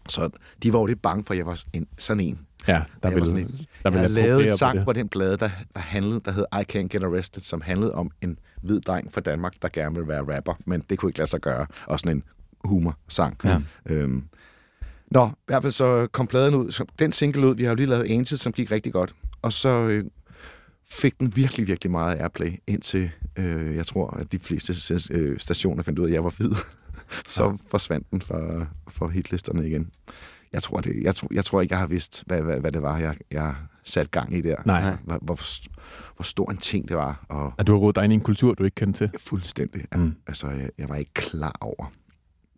[0.09, 0.31] Så
[0.63, 2.47] de var jo lidt bange for, at jeg var en, sådan en.
[2.69, 4.85] Ja, der Jeg ville, sådan der en- ville Jeg lavet appropriere en på sang det.
[4.87, 8.11] på, den plade, der, der, handlede, der hed I Can't Get Arrested, som handlede om
[8.21, 11.31] en hvid dreng fra Danmark, der gerne ville være rapper, men det kunne ikke lade
[11.31, 11.67] sig gøre.
[11.87, 12.23] Og sådan en
[12.65, 13.37] humor-sang.
[13.45, 13.59] Ja.
[13.87, 14.25] Øhm.
[15.11, 16.71] Nå, i hvert fald så kom pladen ud.
[16.71, 19.15] Så den single ud, vi har jo lige lavet Angel, som gik rigtig godt.
[19.43, 20.05] Og så øh,
[20.93, 25.83] fik den virkelig, virkelig meget airplay, indtil øh, jeg tror, at de fleste øh, stationer
[25.83, 26.53] fandt ud af, at jeg var hvid.
[27.27, 27.57] så ja.
[27.67, 29.91] forsvandt den fra, fra hitlisterne igen.
[30.53, 32.83] Jeg tror, det, jeg, tror, jeg tror ikke, jeg har vidst, hvad, hvad, hvad det
[32.83, 34.57] var, jeg, jeg satte gang i der.
[34.67, 34.97] Nej.
[35.05, 35.39] Hvor, hvor,
[36.17, 37.25] hvor stor en ting det var.
[37.29, 39.11] Og At du har rodet dig ind i en kultur, du ikke kendte til.
[39.19, 39.85] fuldstændig.
[39.93, 39.97] Ja.
[39.97, 40.15] Mm.
[40.27, 41.93] Altså, jeg, jeg var ikke klar over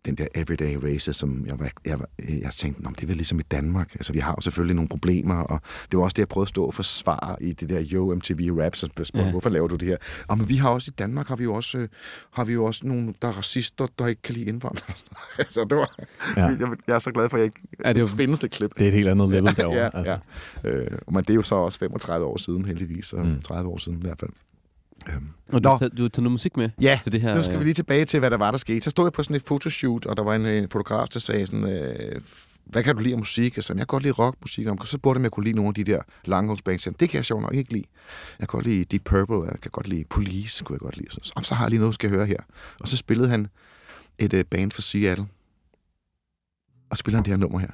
[0.05, 1.99] den der everyday race, som jeg, var, jeg,
[2.41, 3.95] jeg tænkte, Nå, det er vel ligesom i Danmark.
[3.95, 6.49] Altså, vi har jo selvfølgelig nogle problemer, og det var også det, jeg prøvede at
[6.49, 9.23] stå og forsvare i det der Yo MTV Raps, og spørge, Ja.
[9.25, 9.31] ja.
[9.31, 9.97] hvorfor laver du det her?
[10.27, 11.87] Og men vi har også i Danmark, har vi jo også, øh,
[12.33, 14.95] har vi jo også nogle, der er racister, der ikke kan lide indvandrere.
[15.39, 15.95] altså, det var,
[16.37, 16.41] Ja.
[16.41, 16.47] ja.
[16.59, 18.71] jeg, jeg, er så glad for, at jeg ikke Er det jo- findes det klip.
[18.77, 19.77] Det er et helt andet level derovre.
[19.79, 20.17] ja, altså.
[20.63, 20.69] ja.
[20.69, 23.41] Øh, men det er jo så også 35 år siden, heldigvis, og mm.
[23.41, 24.31] 30 år siden i hvert fald.
[25.09, 25.27] Øhm.
[25.49, 27.35] Og du, taget- du har taget noget musik med Ja, til det her.
[27.35, 28.81] nu skal øh, vi lige tilbage til, hvad der var, der skete.
[28.81, 31.45] Så stod jeg på sådan et fotoshoot, og der var en, øh, fotograf, der sagde
[31.45, 32.21] sådan, øh,
[32.65, 33.55] hvad kan du lide af musik?
[33.55, 34.67] Jeg sagde, jeg kan godt lide rockmusik.
[34.67, 36.01] Og så spurgte jeg, om jeg kunne lide nogle af de der
[36.79, 37.83] sagde, det kan jeg sjovt nok ikke lide.
[38.39, 41.11] Jeg kan godt lide Deep Purple, jeg kan godt lide Police, kunne jeg godt lide.
[41.11, 42.37] Så, så, så har jeg lige noget, skal jeg høre her.
[42.79, 43.47] Og så spillede han
[44.17, 45.25] et øh, band fra Seattle.
[46.89, 47.69] Og spillede han det her nummer her.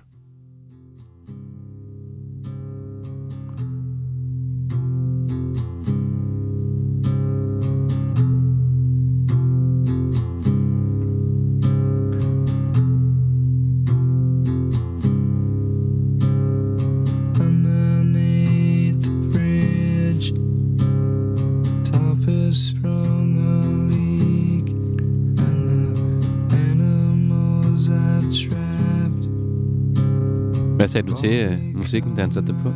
[30.91, 32.69] Sagde du til øh, musikken, da han satte det på?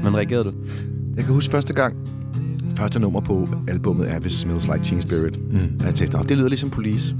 [0.00, 0.50] Hvordan reagerede du?
[1.16, 1.94] Jeg kan huske første gang,
[2.76, 5.52] første nummer på albummet er Hvis Smells Like Teen Spirit.
[5.52, 5.58] Mm.
[5.80, 7.14] Og jeg tænkte, "Nå, det lyder ligesom Police.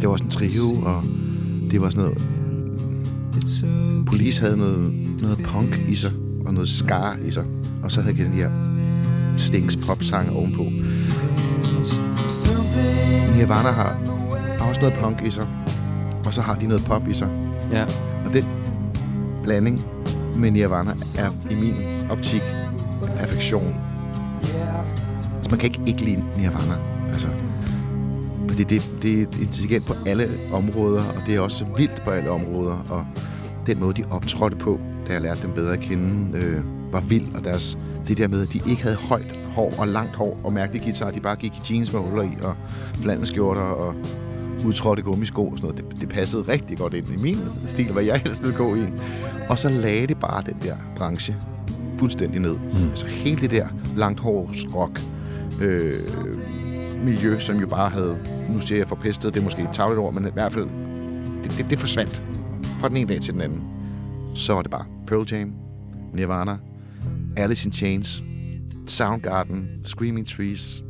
[0.00, 1.02] Det var også en trio, og
[1.70, 2.18] det var sådan noget...
[4.06, 6.12] Police havde noget, noget punk i sig,
[6.46, 7.44] og noget scar i sig.
[7.82, 8.50] Og så havde de den her
[9.36, 10.62] Stings pop-sang ovenpå.
[13.36, 13.98] Nirvana har,
[14.58, 15.46] har også noget punk i sig,
[16.24, 17.28] og så har de noget pop i sig.
[17.72, 17.84] Ja.
[18.26, 18.44] Og den,
[19.50, 19.82] blanding,
[20.36, 21.74] men Nirvana er i min
[22.10, 22.42] optik
[23.18, 23.74] perfektion.
[25.36, 26.74] Altså, man kan ikke ikke lide Nirvana.
[27.12, 27.28] Altså,
[28.48, 32.30] fordi det, det er intelligent på alle områder, og det er også vildt på alle
[32.30, 33.06] områder, og
[33.66, 36.60] den måde, de optrådte på, da jeg lærte dem bedre at kende, øh,
[36.92, 37.78] var vild, og deres,
[38.08, 41.10] det der med, at de ikke havde højt hår og langt hår og mærkelige guitar,
[41.10, 42.54] de bare gik i jeans med huller i, og
[42.94, 43.94] flandelskjorter og
[44.64, 45.92] udtrådte gummisko og sådan noget.
[45.92, 48.84] Det, det passede rigtig godt ind i min stil, hvad jeg helst ville gå i.
[49.48, 51.36] Og så lagde det bare den der branche
[51.98, 52.54] fuldstændig ned.
[52.54, 52.90] Mm.
[52.90, 55.00] Altså hele det der langt rock
[55.60, 55.92] øh,
[57.04, 60.14] miljø, som jo bare havde, nu siger jeg forpestet, det er måske et tavligt ord,
[60.14, 60.68] men i hvert fald,
[61.44, 62.22] det, det, det forsvandt
[62.80, 63.64] fra den ene dag til den anden.
[64.34, 65.52] Så var det bare Pearl Jam,
[66.14, 66.58] Nirvana,
[67.36, 68.24] Alice in Chains,
[68.86, 70.84] Soundgarden, Screaming Trees,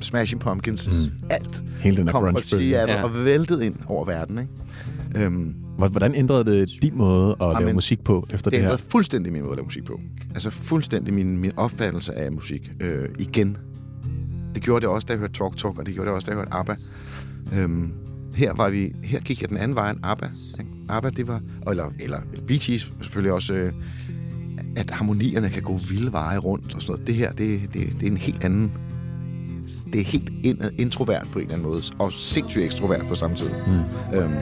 [0.00, 1.26] Smashing Pumpkins, mm.
[1.30, 2.40] alt Hele den kom fra.
[2.44, 3.04] Seattle Ja.
[3.04, 4.38] og væltede ind over verden.
[4.38, 5.24] Ikke?
[5.24, 8.60] Øhm, Hvor- Hvordan ændrede det din måde at lave Jamen, musik på efter det det
[8.60, 8.68] her?
[8.70, 10.00] ændrede fuldstændig min måde at lave musik på.
[10.34, 13.56] Altså fuldstændig min, min opfattelse af musik øh, igen.
[14.54, 16.30] Det gjorde det også, da jeg hørte Talk Talk, og det gjorde det også, da
[16.30, 16.74] jeg hørte ABBA.
[17.52, 17.92] Øhm,
[18.34, 20.26] her, var vi, her gik jeg den anden vej end ABBA.
[20.58, 20.70] Ikke?
[20.88, 21.40] ABBA, det var...
[21.70, 23.54] Eller, eller Bee Gees selvfølgelig også...
[23.54, 23.72] Øh,
[24.76, 27.06] at harmonierne kan gå vilde veje rundt og sådan noget.
[27.06, 28.72] Det her, det, det, det er en helt anden...
[29.92, 33.36] Det er helt ind, introvert på en eller anden måde, og sindssygt ekstrovert på samme
[33.36, 33.48] tid.
[33.66, 34.18] Mm.
[34.18, 34.34] Øhm,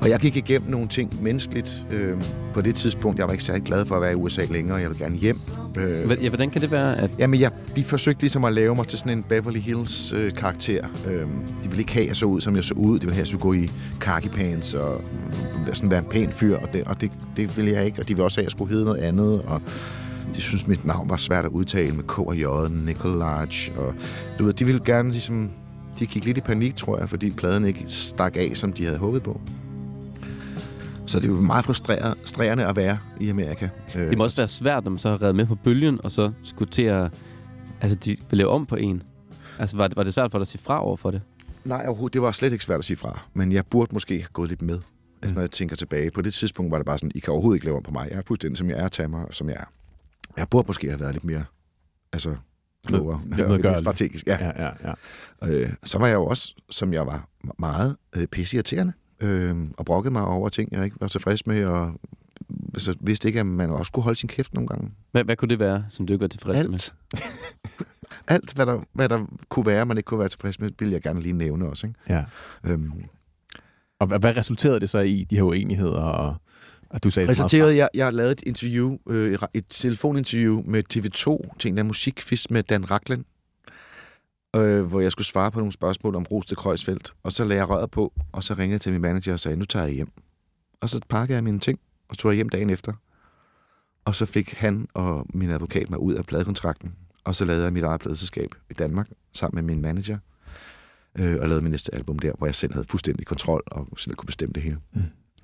[0.00, 2.16] og jeg gik igennem nogle ting menneskeligt øh,
[2.54, 3.18] på det tidspunkt.
[3.18, 4.76] Jeg var ikke særlig glad for at være i USA længere.
[4.78, 5.36] Jeg ville gerne hjem.
[5.78, 7.10] Øh, Ja, hvordan kan det være, at...
[7.18, 10.86] Jamen, jeg, de forsøgte ligesom at lave mig til sådan en Beverly Hills-karakter.
[11.06, 11.26] Øh, de
[11.62, 12.98] ville ikke have, at jeg så ud, som jeg så ud.
[12.98, 13.70] De ville have, at jeg skulle gå i
[14.00, 15.00] khaki pants og
[15.66, 16.56] mm, sådan være en pæn fyr.
[16.56, 18.00] Og, det, og det, det ville jeg ikke.
[18.02, 19.42] Og de ville også have, at jeg skulle hedde noget andet.
[19.46, 19.62] Og
[20.36, 22.44] de synes mit navn var svært at udtale med K og J,
[22.86, 23.46] Nicolaj.
[23.76, 23.94] Og
[24.38, 25.50] du ved, de ville gerne ligesom...
[25.98, 28.98] De gik lidt i panik, tror jeg, fordi pladen ikke stak af, som de havde
[28.98, 29.40] håbet på.
[31.06, 33.68] Så det er jo meget frustrerende at være i Amerika.
[33.96, 36.12] Øh, Det må også være svært, når man så har reddet med på bølgen, og
[36.12, 37.10] så skulle til at...
[37.80, 39.02] Altså, de vil lave om på en.
[39.58, 41.20] Altså, var det, var det svært for dig at sige fra over for det?
[41.64, 42.14] Nej, overhovedet.
[42.14, 43.20] Det var slet ikke svært at sige fra.
[43.34, 44.78] Men jeg burde måske have gået lidt med.
[45.22, 46.10] Altså, når jeg tænker tilbage.
[46.10, 48.08] På det tidspunkt var det bare sådan, I kan overhovedet ikke lave om på mig.
[48.10, 49.64] Jeg er fuldstændig, som jeg er, tage mig, som jeg er.
[50.36, 51.44] Jeg burde måske have været lidt mere,
[52.12, 52.36] altså,
[52.86, 53.20] klogere.
[53.26, 53.80] Lidt medgørlig.
[53.80, 54.36] strategisk, ja.
[54.40, 54.94] Ja, ja, ja.
[55.48, 57.28] Øh, så var jeg jo også, som jeg var
[57.58, 58.92] meget øh, pisseirriterende.
[59.20, 61.64] Øh, og brokkede mig over ting, jeg ikke var tilfreds med.
[61.64, 61.92] Og
[62.76, 64.92] så vidste ikke, at man også skulle holde sin kæft nogle gange.
[65.12, 66.64] Hvad, hvad kunne det være, som du ikke var tilfreds med?
[66.64, 66.94] Alt.
[68.28, 71.02] Alt, hvad der, hvad der kunne være, man ikke kunne være tilfreds med, ville jeg
[71.02, 71.86] gerne lige nævne også.
[71.86, 71.98] Ikke?
[72.08, 72.24] ja.
[72.64, 72.92] Øhm,
[74.00, 76.00] Og hvad, hvad resulterede det så i, de her uenigheder?
[76.00, 76.36] Og,
[76.94, 81.70] og du sagde resulterede, jeg, jeg lavede et interview, øh, et telefoninterview med TV2 til
[81.70, 83.24] en af musikquiz med Dan Raklen,
[84.56, 87.14] øh, hvor jeg skulle svare på nogle spørgsmål om Ros til Kreuzfeldt.
[87.22, 89.56] Og så lagde jeg røret på, og så ringede jeg til min manager og sagde,
[89.56, 90.10] nu tager jeg hjem.
[90.80, 91.78] Og så pakkede jeg mine ting,
[92.08, 92.92] og tog jeg hjem dagen efter.
[94.04, 96.94] Og så fik han og min advokat mig ud af pladekontrakten.
[97.24, 100.18] Og så lavede jeg mit eget pladeselskab i Danmark, sammen med min manager.
[101.18, 104.14] Øh, og lavede min næste album der, hvor jeg selv havde fuldstændig kontrol og selv
[104.14, 104.78] kunne bestemme det hele.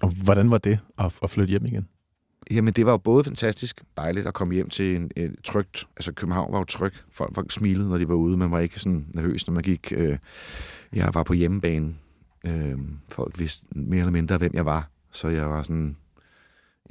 [0.01, 1.89] Og hvordan var det at, at flytte hjem igen?
[2.51, 5.85] Jamen, det var jo både fantastisk dejligt at komme hjem til en, et trygt...
[5.97, 6.93] Altså, København var jo tryg.
[7.11, 8.37] Folk, folk smilede, når de var ude.
[8.37, 9.93] Man var ikke sådan nervøs, når man gik...
[9.97, 10.19] Øh,
[10.93, 11.95] jeg var på hjemmebane.
[12.47, 12.79] Øh,
[13.13, 14.91] folk vidste mere eller mindre, hvem jeg var.
[15.13, 15.97] Så jeg var sådan...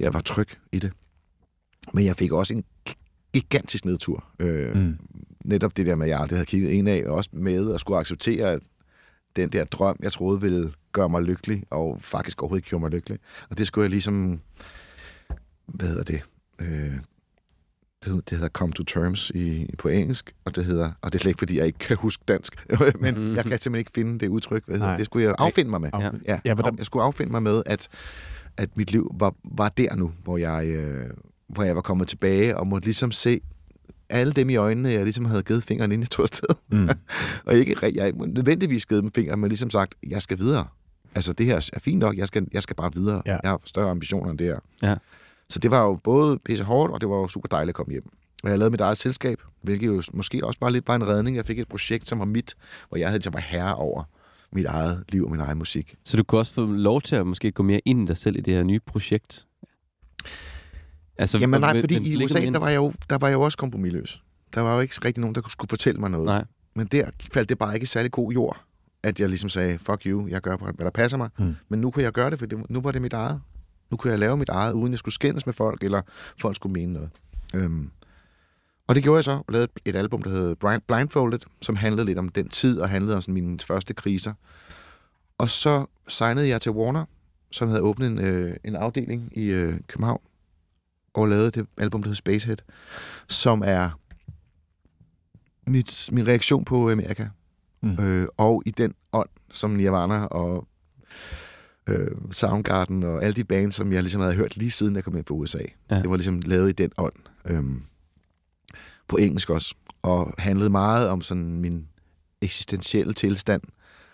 [0.00, 0.92] Jeg var tryg i det.
[1.94, 2.64] Men jeg fik også en
[3.32, 4.24] gigantisk nedtur.
[4.38, 4.98] Øh, Mm.
[5.44, 7.80] netop det der med, at jeg aldrig havde kigget en af, og også med at
[7.80, 8.60] skulle acceptere, at
[9.36, 12.90] den der drøm, jeg troede ville gøre mig lykkelig, og faktisk overhovedet ikke gjorde mig
[12.90, 13.18] lykkelig.
[13.50, 14.40] Og det skulle jeg ligesom,
[15.66, 16.20] hvad hedder det?
[16.60, 16.66] Øh,
[18.02, 21.18] det, hedder, det hedder come to terms i, på engelsk, og det hedder, og det
[21.18, 22.66] er slet ikke, fordi jeg ikke kan huske dansk,
[23.00, 23.34] men Mhm.
[23.36, 24.62] jeg kan simpelthen ikke finde det udtryk.
[24.66, 24.98] Hvad hedder, det?
[24.98, 25.90] det skulle jeg affinde mig med.
[25.92, 26.00] Ja.
[26.00, 26.10] Ja.
[26.26, 27.88] Ja, Ja, hvordan- jeg skulle affinde mig med, at,
[28.56, 31.10] at mit liv var, var der nu, hvor jeg, øh,
[31.48, 33.40] hvor jeg var kommet tilbage, og måtte ligesom se
[34.10, 36.54] alle dem i øjnene, jeg ligesom havde givet fingeren ind i to sted.
[36.68, 36.88] Mm.
[37.46, 40.66] og ikke, jeg ikke nødvendigvis givet dem fingeren, men ligesom sagt, jeg skal videre.
[41.14, 43.22] Altså, det her er fint nok, jeg skal, jeg skal bare videre.
[43.26, 43.38] Ja.
[43.42, 44.58] Jeg har større ambitioner end det her.
[44.82, 44.96] Ja.
[45.48, 47.92] Så det var jo både pisse hårdt, og det var jo super dejligt at komme
[47.92, 48.08] hjem.
[48.42, 51.36] Og jeg lavede mit eget selskab, hvilket jo måske også var lidt bare en redning.
[51.36, 52.54] Jeg fik et projekt, som var mit,
[52.88, 54.02] hvor jeg havde ligesom var herre over
[54.52, 55.94] mit eget liv og min egen musik.
[56.04, 58.36] Så du kunne også få lov til at måske gå mere ind i dig selv
[58.36, 59.46] i det her nye projekt?
[61.20, 63.40] Altså, Jamen nej, fordi men i USA, der var, jeg jo, der var jeg jo
[63.40, 64.22] også kompromilløs.
[64.54, 66.26] Der var jo ikke rigtig nogen, der skulle fortælle mig noget.
[66.26, 66.44] Nej.
[66.74, 68.64] Men der faldt det bare ikke særlig god jord,
[69.02, 71.28] at jeg ligesom sagde, fuck you, jeg gør, hvad der passer mig.
[71.38, 71.54] Mm.
[71.68, 73.40] Men nu kunne jeg gøre det, for det, nu var det mit eget.
[73.90, 76.02] Nu kunne jeg lave mit eget, uden jeg skulle skændes med folk, eller
[76.40, 77.10] folk skulle mene noget.
[77.54, 77.90] Øhm.
[78.86, 82.06] Og det gjorde jeg så, og lavede et album, der hed Blind- Blindfolded, som handlede
[82.06, 84.32] lidt om den tid, og handlede om sådan mine første kriser.
[85.38, 87.04] Og så signede jeg til Warner,
[87.52, 90.20] som havde åbnet en, øh, en afdeling i øh, København,
[91.14, 92.58] og lavet det album, der hedder Spacehead,
[93.28, 93.90] som er
[95.66, 97.26] mit, min reaktion på Amerika.
[97.80, 98.04] Mm.
[98.04, 100.68] Øh, og i den ånd, som Nirvana og
[101.86, 105.16] øh, Soundgarden og alle de bands, som jeg ligesom havde hørt lige siden jeg kom
[105.16, 105.62] ind på USA.
[105.90, 105.96] Ja.
[105.96, 107.12] Det var ligesom lavet i den ånd.
[107.44, 107.82] Øhm,
[109.08, 109.74] på engelsk også.
[110.02, 111.88] Og handlede meget om sådan min
[112.40, 113.62] eksistentielle tilstand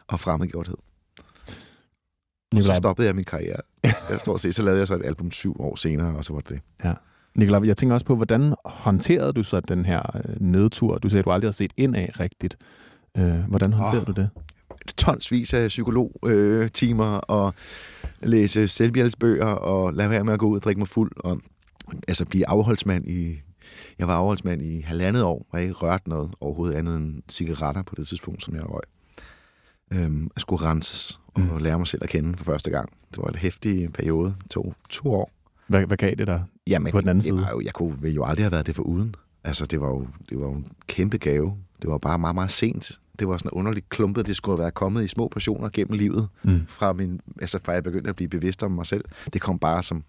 [0.07, 0.77] og fremmedgjorthed.
[2.57, 3.61] Og så stoppede jeg min karriere.
[4.11, 6.41] Jeg står set, så lavede jeg så et album syv år senere, og så var
[6.41, 6.61] det det.
[7.35, 10.99] Nikolaj, jeg tænker også på, hvordan håndterede du så den her øh, nedtur?
[10.99, 12.57] Du sagde, at du aldrig har set ind af rigtigt.
[13.17, 14.07] Øh, hvordan håndterede Åh.
[14.07, 14.31] du det?
[14.97, 17.55] tonsvis af psykolog-timer og
[18.21, 21.41] læse selvhjælpsbøger og lade være med at gå ud og drikke mig fuld og
[22.09, 23.43] altså blive afholdsmand i
[23.99, 27.83] jeg var afholdsmand i halvandet år, og jeg ikke rørt noget overhovedet andet end cigaretter
[27.83, 28.83] på det tidspunkt, som jeg røg.
[29.93, 31.63] Øhm, jeg skulle renses og Mm.
[31.63, 32.89] lære mig selv at kende for første gang.
[33.11, 35.31] Det var en hæftig periode, to, to år.
[35.67, 36.45] Hvad, hvad gav det dig?
[36.67, 37.49] Jamen, På den anden side.
[37.51, 39.15] Jo, jeg kunne ville jo aldrig have været det for uden.
[39.45, 41.57] Altså, det var jo, det var jo en kæmpe gave.
[41.83, 43.01] Det var bare meget, meget sent.
[43.19, 44.27] Det var sådan underligt klumpet.
[44.27, 46.29] Det skulle været kommet i små portioner gennem livet.
[46.43, 46.61] Mm.
[46.69, 49.05] Fra, min, altså, fra jeg begyndte at blive bevidst om mig selv.
[49.33, 50.05] Det kom bare som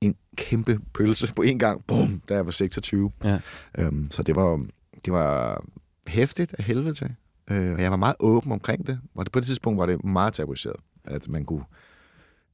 [0.00, 1.84] en kæmpe pølse på en gang.
[1.86, 3.10] Bum, da jeg var 26.
[3.24, 3.38] Ja.
[3.78, 4.66] Øhm, så det var,
[5.04, 5.64] det var
[6.06, 7.14] hæftigt af helvede til.
[7.50, 9.00] Øh, og jeg var meget åben omkring det.
[9.14, 10.76] Og det, på det tidspunkt var det meget tabuiseret.
[11.04, 11.64] At man kunne...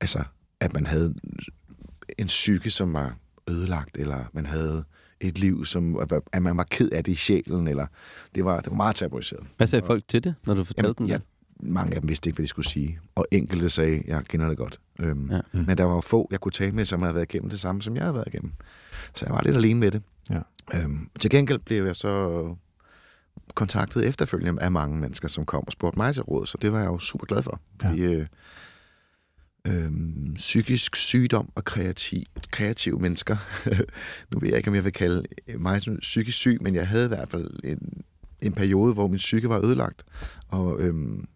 [0.00, 0.24] Altså,
[0.60, 1.14] at man havde
[2.18, 3.16] en psyke, som var
[3.50, 4.84] ødelagt, eller man havde
[5.20, 5.98] et liv, som
[6.32, 7.86] at man var ked af det i sjælen, eller
[8.34, 9.46] det var, det var meget tabuiseret.
[9.56, 11.22] Hvad sagde folk til det, når du fortalte dem ja, det?
[11.60, 14.56] mange af dem vidste ikke, hvad de skulle sige, og enkelte sagde, jeg kender det
[14.56, 14.80] godt.
[15.00, 15.34] Øhm, Ja.
[15.36, 15.40] ja.
[15.52, 17.96] Men der var få, jeg kunne tale med, som havde været igennem det samme, som
[17.96, 18.52] jeg havde været igennem.
[19.14, 20.02] Så jeg var lidt alene med det.
[20.30, 20.40] Ja.
[20.74, 22.54] Øhm, til gengæld blev jeg så
[23.56, 26.78] kontaktet efterfølgende af mange mennesker, som kom og spurgte mig til råd, så det var
[26.78, 27.60] jeg jo super glad for.
[27.82, 27.88] Ja.
[27.88, 28.26] Fordi, øh,
[29.66, 33.36] øhm, psykisk sygdom og kreativ, kreative mennesker.
[34.32, 35.22] nu ved jeg ikke, om jeg vil kalde
[35.58, 38.02] mig psykisk syg, men jeg havde i hvert fald en,
[38.40, 40.04] en periode, hvor min psyke var ødelagt.
[40.48, 41.28] Og, øhm,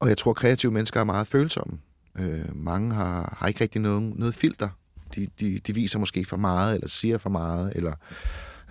[0.00, 1.78] og jeg tror, kreative mennesker er meget følsomme.
[2.18, 4.68] Øh, mange har, har ikke rigtig nogen, noget filter.
[5.14, 7.72] De, de, de viser måske for meget, eller siger for meget.
[7.76, 7.94] Eller,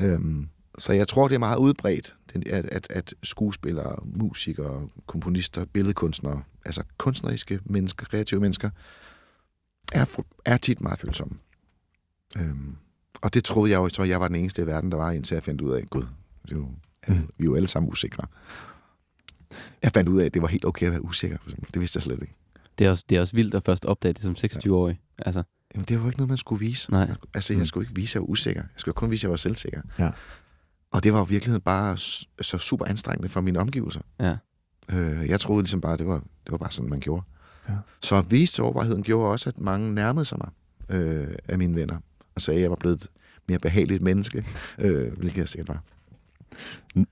[0.01, 5.65] øhm, så jeg tror, det er meget udbredt, den- at, at, at skuespillere, musikere, komponister,
[5.65, 8.69] billedkunstnere, altså kunstneriske mennesker, kreative mennesker,
[9.93, 11.37] er, er tit meget følsomme.
[12.37, 12.75] Øhm,
[13.21, 15.35] og det troede jeg jo, så jeg var den eneste i verden, der var, indtil
[15.35, 16.05] jeg fandt ud af, gud,
[16.43, 16.67] det er jo,
[17.07, 17.15] Mm.
[17.15, 18.27] vi er jo alle sammen usikre.
[19.83, 21.37] Jeg fandt ud af, at det var helt okay at være usikker.
[21.41, 21.73] For eksempel.
[21.73, 22.35] Det vidste jeg slet ikke.
[22.79, 24.99] Det er, også, det er også vildt at først opdage det som 26-årig.
[25.17, 25.43] Altså,
[25.75, 26.91] Jamen, det var jo ikke noget, man skulle vise.
[26.91, 27.11] Nej.
[27.33, 27.65] Altså, jeg Mm.
[27.65, 28.61] skulle ikke vise, at jeg var usikker.
[28.61, 29.81] Jeg skulle kun vise, at jeg var selvsikker.
[29.99, 30.11] Ja.
[30.93, 31.97] Og det var jo i virkeligheden bare
[32.41, 34.01] så super anstrengende for mine omgivelser.
[34.19, 34.37] Ja.
[34.91, 37.23] Øh, jeg troede ligesom bare, det var, det var bare sådan, man gjorde.
[37.69, 37.73] Ja.
[38.01, 40.49] Så at vise sårbarheden gjorde også, at mange nærmede sig mig
[40.97, 41.97] øh, af mine venner.
[42.35, 43.09] Og sagde, at jeg var blevet et
[43.47, 44.45] mere behageligt menneske,
[44.77, 45.83] øh, hvilket jeg sikkert var.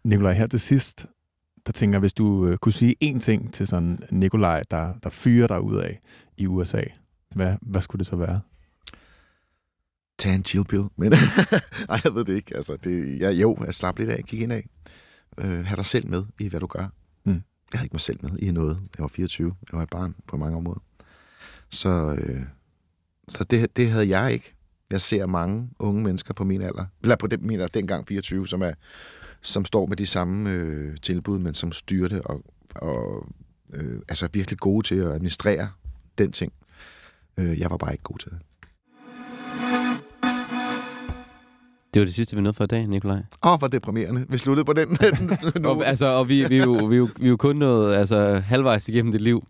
[0.03, 1.05] Nikolaj, her til sidst,
[1.65, 5.09] der tænker jeg, hvis du øh, kunne sige én ting til sådan Nikolaj, der, der
[5.09, 6.01] fyrer dig ud af
[6.38, 6.82] i USA,
[7.36, 8.39] hvad, hvad skulle det så være?
[10.22, 10.84] Tag en chill pill.
[10.95, 11.13] Men
[11.89, 12.55] Ej, jeg ved det ikke.
[12.55, 14.24] Altså, det, jeg, jo, jeg slap lidt af.
[14.24, 14.65] Kig ind af.
[15.38, 16.88] Øh, have dig selv med i, hvad du gør.
[17.26, 17.32] Mm.
[17.72, 18.80] Jeg havde ikke mig selv med i noget.
[18.97, 19.55] Jeg var 24.
[19.72, 20.80] Jeg var et barn på mange områder.
[21.69, 22.41] Så, øh,
[23.28, 24.53] så det, det havde jeg ikke.
[24.91, 28.47] Jeg ser mange unge mennesker på min alder, eller på den, min alder, dengang 24,
[28.47, 28.74] som, er,
[29.41, 32.43] som står med de samme øh, tilbud, men som styrer det og,
[32.76, 33.28] og
[33.74, 35.69] øh, altså er virkelig gode til at administrere
[36.17, 36.53] den ting.
[37.38, 38.39] Øh, jeg var bare ikke god til det.
[41.93, 43.17] Det var det sidste, vi nåede for i dag, Nikolaj.
[43.43, 44.25] Åh, oh, hvor deprimerende.
[44.29, 44.97] Vi sluttede på den.
[45.65, 47.95] Og, altså, og vi, vi, er jo, vi, er jo, vi er jo kun nået
[47.95, 49.47] altså, halvvejs igennem dit liv.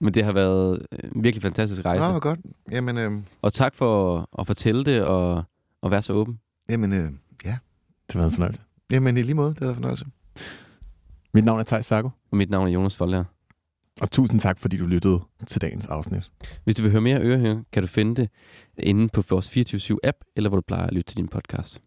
[0.00, 2.00] Men det har været en virkelig fantastisk rejse.
[2.04, 2.40] Nå, hvor godt.
[2.70, 5.44] Jamen, øh, Og tak for at fortælle det og,
[5.82, 6.38] og være så åben.
[6.68, 7.10] jamen, øh,
[7.44, 7.56] ja.
[8.12, 8.60] Det var en fornøjelse.
[8.92, 9.54] Jamen, i lige måde.
[9.54, 10.06] Det var en fornøjelse.
[11.34, 13.24] Mit navn er Thijs Sarko, Og mit navn er Jonas Folder
[14.00, 16.30] og tusind tak, fordi du lyttede til dagens afsnit.
[16.64, 18.30] Hvis du vil høre mere Ørehænger, kan du finde det
[18.78, 21.80] inde på vores 24-7 app, eller hvor du plejer at lytte til din podcast.